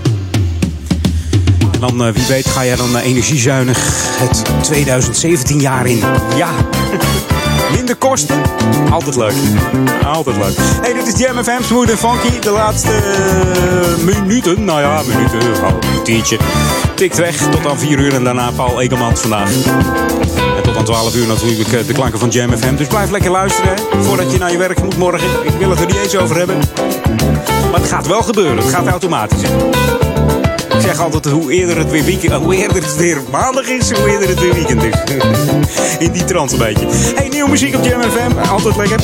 [1.81, 3.79] En dan, eh, wie weet, ga jij dan eh, energiezuinig
[4.19, 6.01] het 2017 jaar in.
[6.37, 6.49] Ja.
[7.77, 8.43] Minder kosten.
[8.91, 9.35] Altijd leuk.
[10.05, 10.57] Altijd leuk.
[10.57, 12.39] Hey, dit is Jam FM, Smooth Funky.
[12.41, 16.39] De laatste eh, minuten, nou ja, minuten, oh, een kwartiertje.
[16.99, 19.51] Tikt weg tot aan 4 uur en daarna Paul Egelmans vandaag.
[20.57, 22.77] En tot aan 12 uur natuurlijk eh, de klanken van Jam FM.
[22.77, 25.29] Dus blijf lekker luisteren voordat je naar je werk moet morgen.
[25.43, 26.59] Ik wil het er niet eens over hebben.
[27.71, 28.57] Maar het gaat wel gebeuren.
[28.57, 29.43] Het gaat automatisch.
[30.75, 34.11] Ik zeg altijd, hoe eerder het weer, weekend, hoe eerder het weer maandag is, hoe
[34.11, 34.95] eerder het weer weekend is.
[36.07, 36.87] In die trant een beetje.
[37.15, 38.51] Hey, nieuwe muziek op Jam FM.
[38.51, 39.01] Altijd lekker.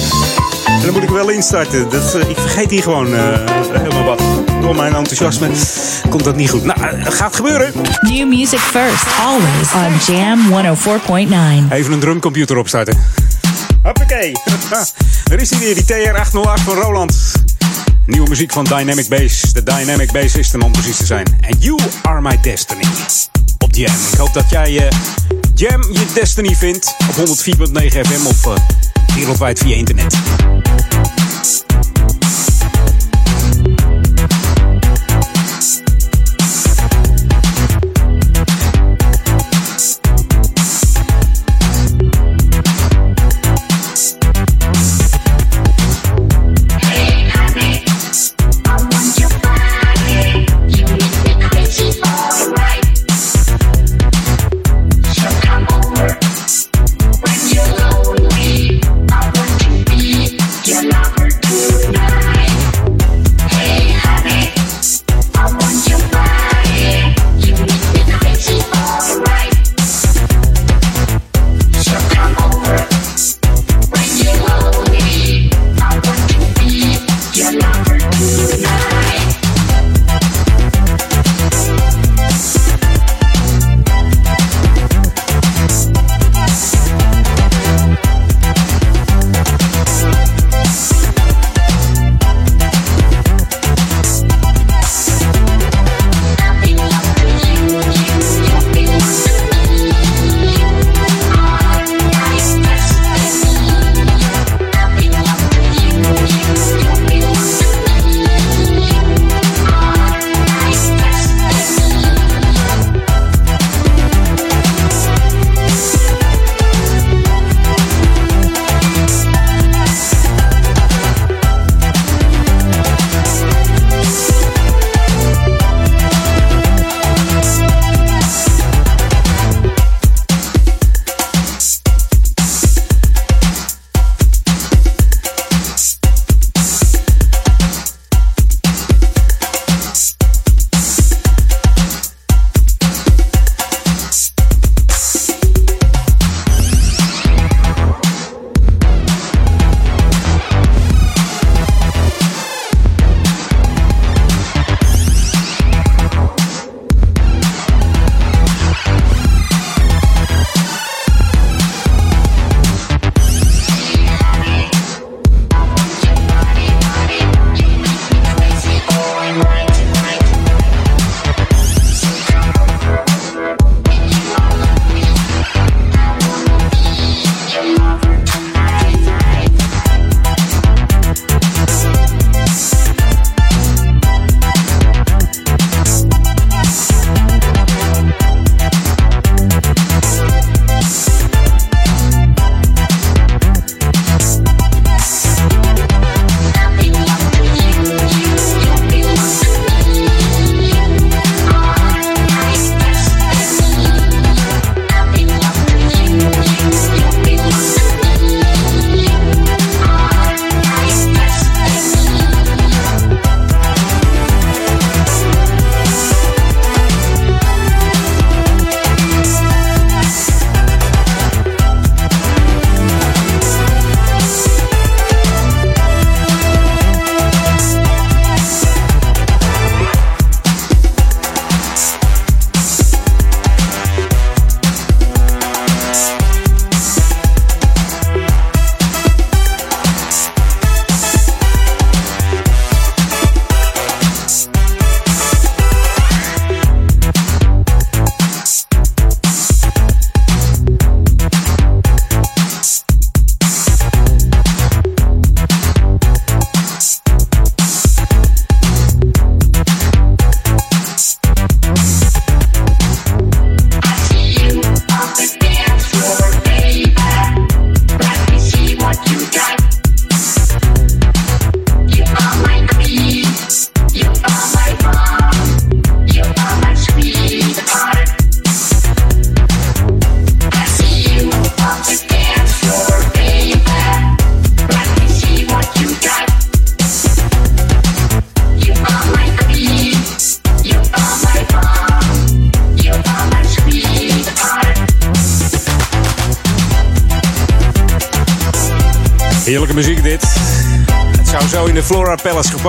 [0.66, 1.90] En dan moet ik wel instarten.
[1.90, 3.38] Dat, eh, ik vergeet hier gewoon eh,
[3.72, 4.33] helemaal wat.
[4.64, 5.48] Door mijn enthousiasme
[6.08, 6.64] komt dat niet goed.
[6.64, 7.72] Nou, eh, gaat gebeuren.
[8.00, 11.72] New music first, always on Jam 104.9.
[11.72, 12.98] Even een drumcomputer opstarten.
[13.82, 14.32] Hoppakee.
[15.24, 17.32] Daar is hij weer, die TR-808 van Roland.
[18.06, 19.40] Nieuwe muziek van Dynamic Bass.
[19.52, 21.26] De Dynamic Bass System om precies te zijn.
[21.40, 22.84] And You Are My Destiny.
[23.58, 23.94] Op Jam.
[24.12, 24.96] Ik hoop dat jij eh,
[25.54, 26.94] Jam je Destiny vindt.
[27.08, 27.26] Op 104.9
[28.00, 28.54] FM of eh,
[29.14, 30.16] wereldwijd via internet.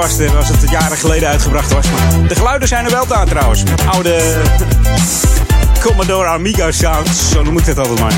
[0.06, 1.86] Hebben als het jaren geleden uitgebracht was.
[1.92, 3.64] Maar de geluiden zijn er wel daar trouwens.
[3.92, 4.22] Oude
[5.82, 8.14] Commodore Amiga sounds, zo noem ik het altijd maar.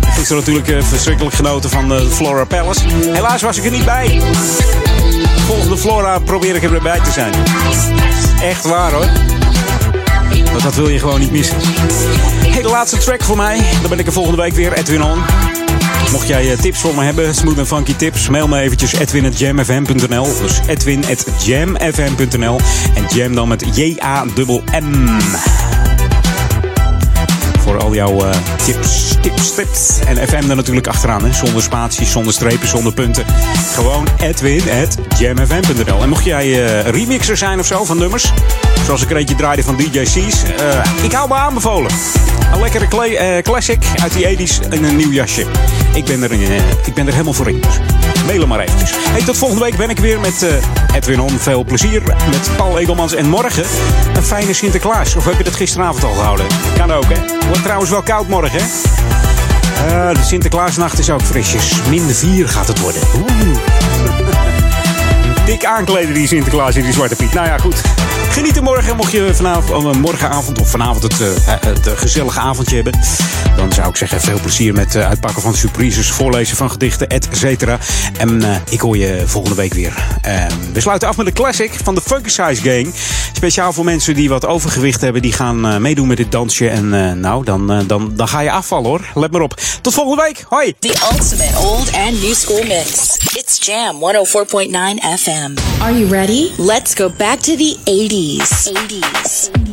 [0.00, 2.80] Gisteren natuurlijk eh, verschrikkelijk genoten van de Flora Palace.
[3.12, 4.20] Helaas was ik er niet bij.
[5.46, 7.32] Volgende Flora probeer ik erbij te zijn.
[8.42, 9.06] Echt waar hoor.
[10.44, 11.56] Want dat wil je gewoon niet missen.
[12.46, 13.60] Hey, de laatste track voor mij.
[13.80, 15.22] Dan ben ik er volgende week weer, Edwin On.
[16.12, 20.26] Mocht jij eh, tips voor me hebben, smooth en funky tips, mail me eventjes edwin.jamfm.nl.
[20.42, 22.60] Dus edwin.jamfm.nl.
[22.94, 25.20] En jam dan met J-A-M-M.
[27.58, 28.30] Voor al jouw uh,
[28.64, 29.98] tips, tips, tips.
[30.06, 31.32] En FM er natuurlijk achteraan, hè?
[31.32, 33.24] zonder spaties, zonder strepen, zonder punten.
[33.74, 36.02] Gewoon edwin.jamfm.nl.
[36.02, 38.32] En mocht jij uh, remixer zijn of zo van nummers,
[38.84, 40.42] zoals ik er eentje draaide van DJ C's,
[41.02, 41.90] ik hou me aanbevolen.
[42.52, 45.46] Een lekkere clay, classic uit die 80s in een nieuw jasje.
[45.96, 46.32] Ik ben er,
[46.84, 47.60] ik ben er helemaal voor in.
[47.60, 47.78] Dus
[48.26, 48.92] hem maar eventjes.
[49.24, 50.46] Tot volgende week ben ik weer met
[50.94, 51.30] Edwin On.
[51.38, 53.14] Veel plezier met Paul Egelmans.
[53.14, 53.64] En morgen
[54.14, 55.16] een fijne Sinterklaas.
[55.16, 56.46] Of heb je dat gisteravond al gehouden?
[56.76, 57.46] Kan ook, hè?
[57.46, 58.66] Wordt trouwens wel koud morgen, hè?
[59.86, 61.72] Uh, de Sinterklaasnacht is ook frisjes.
[61.88, 63.02] Min 4 gaat het worden.
[63.16, 63.58] Oeh.
[65.46, 67.32] Dik aankleden die Sinterklaas in die Zwarte Piet.
[67.32, 67.80] Nou ja, goed.
[68.30, 68.96] Geniet er morgen.
[68.96, 72.92] Mocht je vanavond, morgenavond of vanavond het, het gezellige avondje hebben.
[73.56, 77.28] Dan zou ik zeggen, veel plezier met uh, uitpakken van surprises, voorlezen van gedichten, et
[77.32, 77.78] cetera.
[78.18, 80.18] En uh, ik hoor je volgende week weer.
[80.72, 82.94] we sluiten af met een classic van de Funky Size Gang.
[83.32, 85.22] Speciaal voor mensen die wat overgewicht hebben.
[85.22, 86.68] Die gaan meedoen met dit dansje.
[86.68, 89.00] En nou, dan, dan, dan ga je afvallen hoor.
[89.14, 89.54] Let maar op.
[89.80, 90.44] Tot volgende week.
[90.48, 90.74] Hoi.
[90.78, 93.16] The ultimate old and new school mix.
[93.34, 95.54] It's Jam 104.9 FM.
[95.80, 96.50] Are you ready?
[96.58, 98.72] Let's go back to the 80s.
[98.72, 99.65] 80s.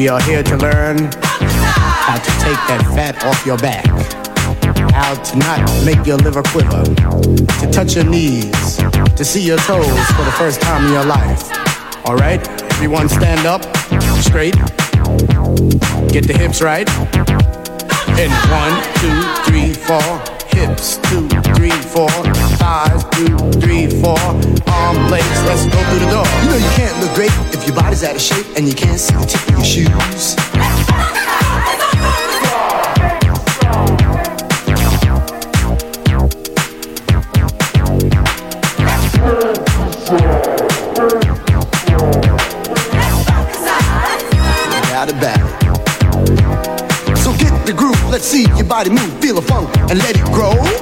[0.00, 3.84] We are here to learn how to take that fat off your back,
[4.94, 6.82] how to not make your liver quiver,
[7.60, 11.52] to touch your knees, to see your toes for the first time in your life.
[12.06, 12.40] All right,
[12.72, 13.60] everyone stand up,
[14.24, 14.56] straight,
[16.08, 16.88] get the hips right.
[18.16, 18.72] And one,
[19.04, 20.39] two, three, four.
[20.52, 22.10] Hips, two, three, four.
[22.58, 24.18] Thighs, two, three, four.
[24.66, 26.26] Arm, legs, let's go through the door.
[26.42, 28.98] You know you can't look great if your body's out of shape and you can't
[28.98, 30.49] see the tip of your shoes.
[48.70, 50.79] Body move, feel the funk, and let it grow.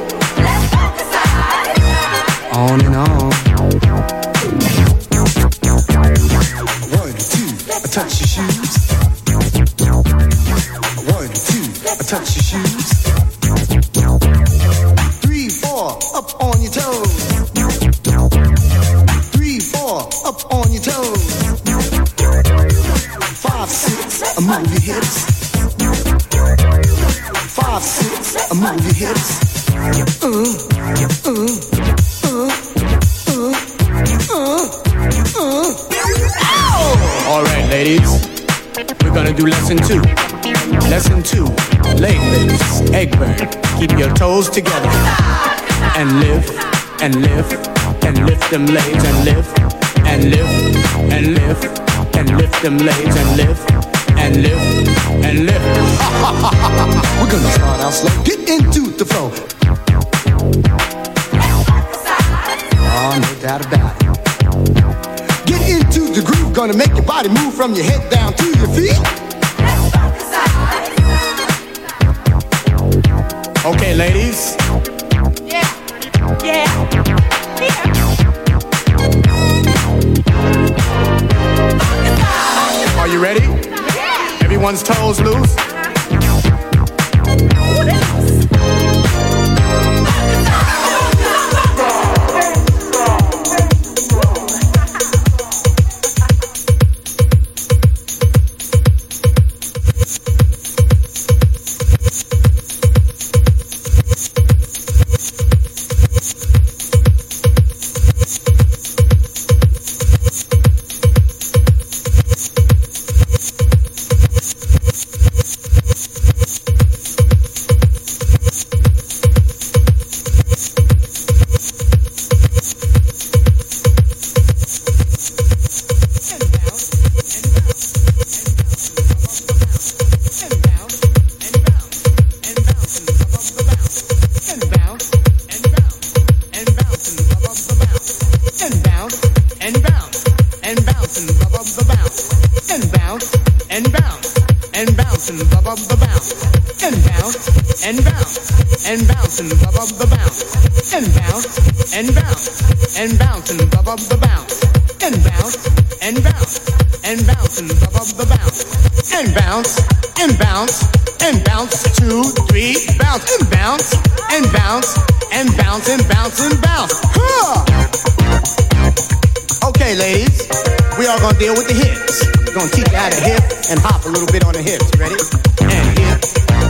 [173.71, 174.89] And hop a little bit on the hips.
[174.97, 175.17] Ready?
[175.61, 176.21] And hip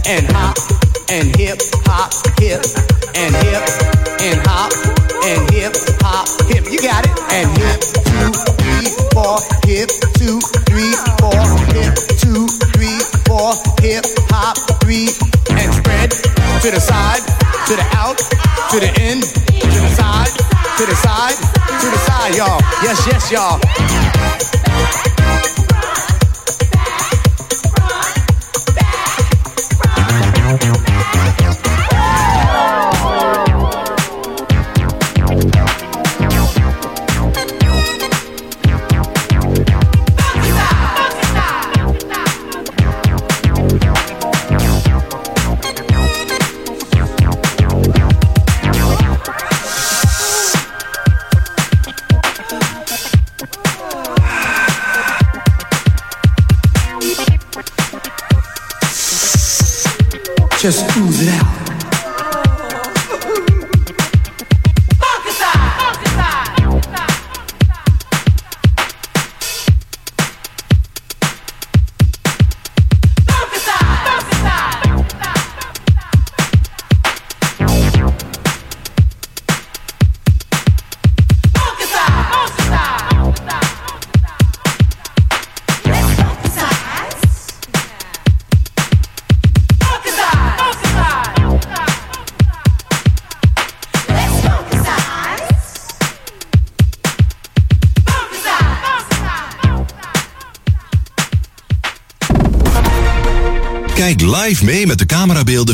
[0.07, 0.59] and hop
[1.11, 2.63] and hip hop hip
[3.15, 3.63] and hip
[4.19, 4.73] and hop
[5.23, 6.67] and hip hop hip.
[6.67, 7.15] You got it.
[7.31, 9.89] And hip two three four hip
[10.19, 11.39] two three four
[11.71, 12.99] hip two three
[13.31, 14.05] four hip
[14.35, 15.07] hop three
[15.55, 17.23] and spread to the side
[17.71, 18.19] to the out
[18.75, 20.35] to the end to the side
[20.79, 21.39] to the side
[21.81, 22.61] to the side, y'all.
[22.83, 23.78] Yes, yes, y'all.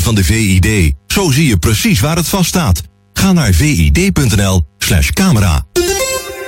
[0.05, 0.93] Van de VID.
[1.07, 2.83] Zo zie je precies waar het vast staat.
[3.13, 5.67] Ga naar vid.nl slash camera.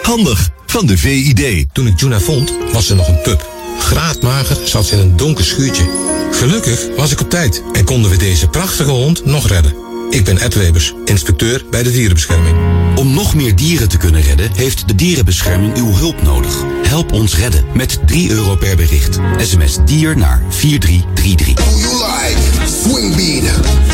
[0.03, 1.66] Handig van de VID.
[1.73, 3.51] Toen ik Juna vond, was ze nog een pup.
[3.78, 5.91] Graadmager zat ze in een donker schuurtje.
[6.33, 9.74] Gelukkig was ik op tijd en konden we deze prachtige hond nog redden.
[10.11, 12.57] Ik ben Ed Webers, inspecteur bij de dierenbescherming.
[12.97, 16.65] Om nog meer dieren te kunnen redden, heeft de dierenbescherming uw hulp nodig.
[16.83, 19.19] Help ons redden met 3 euro per bericht.
[19.37, 22.65] SMS dier naar 4333.
[22.86, 23.42] Swing beat,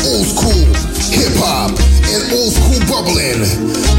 [0.05, 0.65] old school,
[1.09, 1.73] hip hop
[2.13, 3.41] en old school bubbling.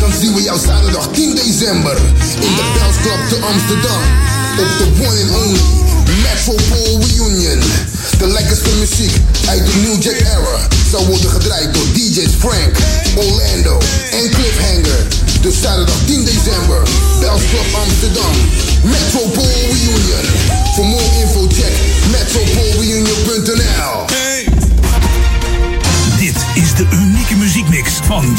[0.01, 1.97] Dan zien we jou zaterdag 10 december
[2.41, 4.03] in de Bells Club te Amsterdam.
[4.63, 5.61] Op de one and only
[6.23, 7.61] Metropole Reunion.
[8.19, 9.15] De lekkerste muziek
[9.47, 10.59] uit de New Jack Era
[10.91, 12.75] zal worden gedraaid door DJ's Frank,
[13.15, 13.79] Orlando
[14.11, 15.07] en Cliffhanger.
[15.41, 16.83] Dus zaterdag 10 december,
[17.21, 18.35] Bells Club Amsterdam.
[18.83, 20.27] Metropole Reunion.
[20.75, 21.75] Voor more info check
[22.11, 22.74] metropolereunion.nl.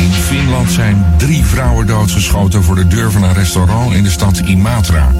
[0.00, 4.38] In Finland zijn drie vrouwen doodgeschoten voor de deur van een restaurant in de stad
[4.38, 5.12] Imatra.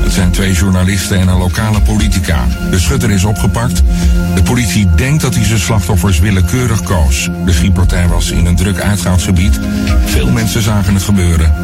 [0.00, 2.46] Het zijn twee journalisten en een lokale politica.
[2.70, 3.82] De schutter is opgepakt.
[4.34, 7.30] De politie denkt dat hij zijn slachtoffers willekeurig koos.
[7.44, 9.60] De schietpartij was in een druk uitgaansgebied.
[10.04, 11.54] Veel mensen zagen het gebeuren.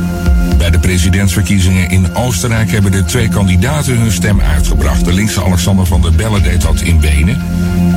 [0.58, 5.04] Bij de presidentsverkiezingen in Oostenrijk hebben de twee kandidaten hun stem uitgebracht.
[5.04, 7.42] De linkse Alexander van der Bellen deed dat in Wenen.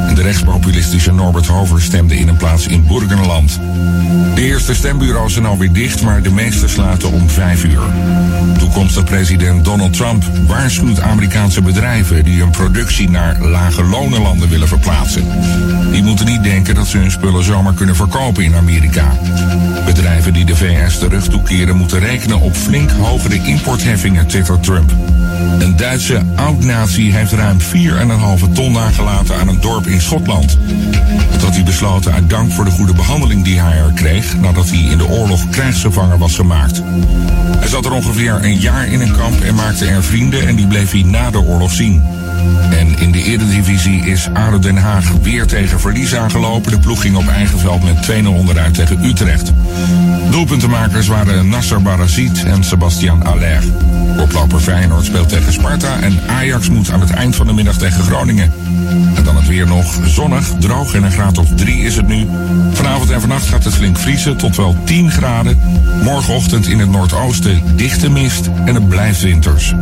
[0.07, 3.59] En de rechtspopulistische Norbert Hover stemde in een plaats in Burgenland.
[4.53, 7.81] Eerste stembureaus zijn alweer dicht, maar de meeste sluiten om vijf uur.
[8.57, 15.27] Toekomstig president Donald Trump waarschuwt Amerikaanse bedrijven die hun productie naar lage lonenlanden willen verplaatsen.
[15.91, 19.17] Die moeten niet denken dat ze hun spullen zomaar kunnen verkopen in Amerika.
[19.85, 24.91] Bedrijven die de VS terug toekeren moeten rekenen op flink hogere importheffingen, twittert Trump.
[25.59, 30.57] Een Duitse oud-nazi heeft ruim 4,5 ton nagelaten aan een dorp in Schotland.
[31.39, 34.79] Dat hij besloten uit dank voor de goede behandeling die hij er kreeg nadat hij
[34.79, 36.81] in de oorlog krijgsgevangen was gemaakt.
[37.59, 40.67] Hij zat er ongeveer een jaar in een kamp en maakte er vrienden en die
[40.67, 42.03] bleef hij na de oorlog zien.
[42.71, 46.71] En in de Eredivisie is ADO Den Haag weer tegen verlies aangelopen.
[46.71, 49.51] De ploeg ging op eigen veld met 2-0 onderuit tegen Utrecht.
[50.31, 53.63] Doelpuntenmakers waren Nasser Barazit en Sebastian Aller.
[54.17, 58.03] Koploper Feyenoord speelt tegen Sparta en Ajax moet aan het eind van de middag tegen
[58.03, 58.53] Groningen.
[59.15, 62.27] En dan het weer nog zonnig, droog en een graad of 3 is het nu.
[62.71, 65.59] Vanavond en vannacht gaat het flink vriezen tot wel 10 graden.
[66.03, 69.73] Morgenochtend in het noordoosten dichte mist en het blijft winters.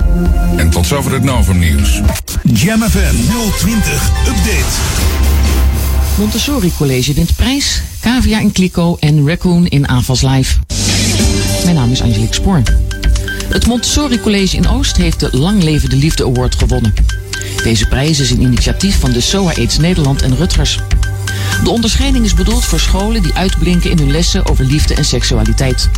[0.55, 2.01] En tot zover het Novum nieuws.
[2.43, 3.15] Jam FM
[3.57, 4.79] 020 Update.
[6.17, 7.81] Montessori College wint prijs.
[7.99, 9.85] Cavia in Kliko en Raccoon in
[10.21, 10.57] Live.
[11.63, 12.61] Mijn naam is Angelique Spoor.
[13.49, 16.93] Het Montessori College in Oost heeft de Lang Leven de Liefde Award gewonnen.
[17.63, 20.79] Deze prijs is een initiatief van de SOA AIDS Nederland en Rutgers.
[21.63, 25.89] De onderscheiding is bedoeld voor scholen die uitblinken in hun lessen over liefde en seksualiteit.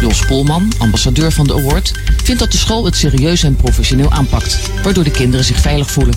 [0.00, 1.92] Jos Polman, ambassadeur van de award,
[2.24, 6.14] vindt dat de school het serieus en professioneel aanpakt, waardoor de kinderen zich veilig voelen.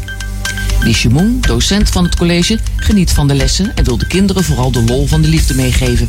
[0.80, 4.71] Liesje Moen, docent van het college, geniet van de lessen en wil de kinderen vooral
[4.71, 6.07] de lol van de liefde meegeven.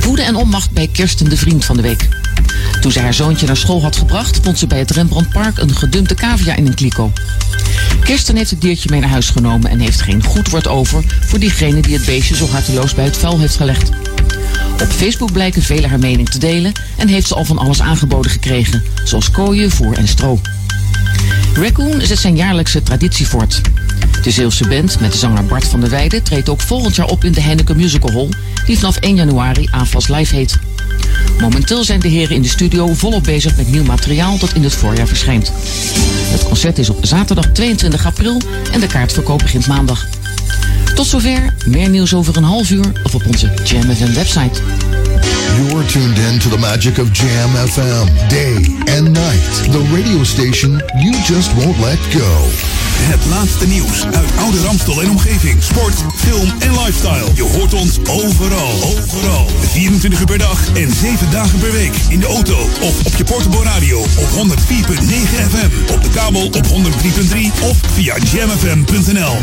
[0.00, 2.21] Woede en onmacht bij Kirsten de Vriend van de Week.
[2.80, 6.14] Toen ze haar zoontje naar school had gebracht, vond ze bij het Rembrandtpark een gedumpte
[6.14, 7.12] cavia in een kliko.
[8.00, 11.38] Kirsten heeft het diertje mee naar huis genomen en heeft geen goed woord over voor
[11.38, 13.90] diegene die het beestje zo harteloos bij het vuil heeft gelegd.
[14.72, 18.30] Op Facebook blijken velen haar mening te delen en heeft ze al van alles aangeboden
[18.30, 20.40] gekregen, zoals kooien, voer en stro.
[21.54, 23.60] Raccoon zet zijn jaarlijkse traditie voort.
[24.22, 27.32] De Zeelse band met zanger Bart van der Weijden treedt ook volgend jaar op in
[27.32, 28.28] de Heineken Musical Hall,
[28.66, 30.58] die vanaf 1 januari AFAS Live heet.
[31.40, 34.74] Momenteel zijn de heren in de studio volop bezig met nieuw materiaal dat in het
[34.74, 35.52] voorjaar verschijnt.
[36.30, 38.40] Het concert is op zaterdag 22 april
[38.72, 40.06] en de kaartverkoop begint maandag.
[40.94, 44.60] Tot zover, meer nieuws over een half uur of op onze Jam website.
[45.56, 48.56] You're tuned in to the magic of Jam FM, day
[48.96, 49.52] and night.
[49.68, 52.32] The radio station you just won't let go.
[53.02, 55.62] Het laatste nieuws uit oude Ramstel en omgeving.
[55.62, 57.26] Sport, film en lifestyle.
[57.34, 58.72] Je hoort ons overal.
[58.82, 59.46] Overal.
[59.60, 61.94] 24 uur per dag en 7 dagen per week.
[62.08, 64.44] In de auto of op je portable radio op 104.9
[65.50, 65.92] FM.
[65.92, 66.70] Op de kabel op 103.3
[67.62, 69.36] of via jamfm.nl.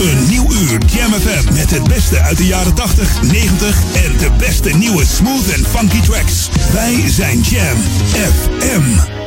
[0.00, 4.30] Een nieuw uur Jam FM met het beste uit de jaren 80, 90 en de
[4.38, 5.06] beste nieuwe
[5.40, 6.48] smooth en funky tracks.
[6.72, 7.76] Wij zijn Jam
[8.12, 9.19] FM.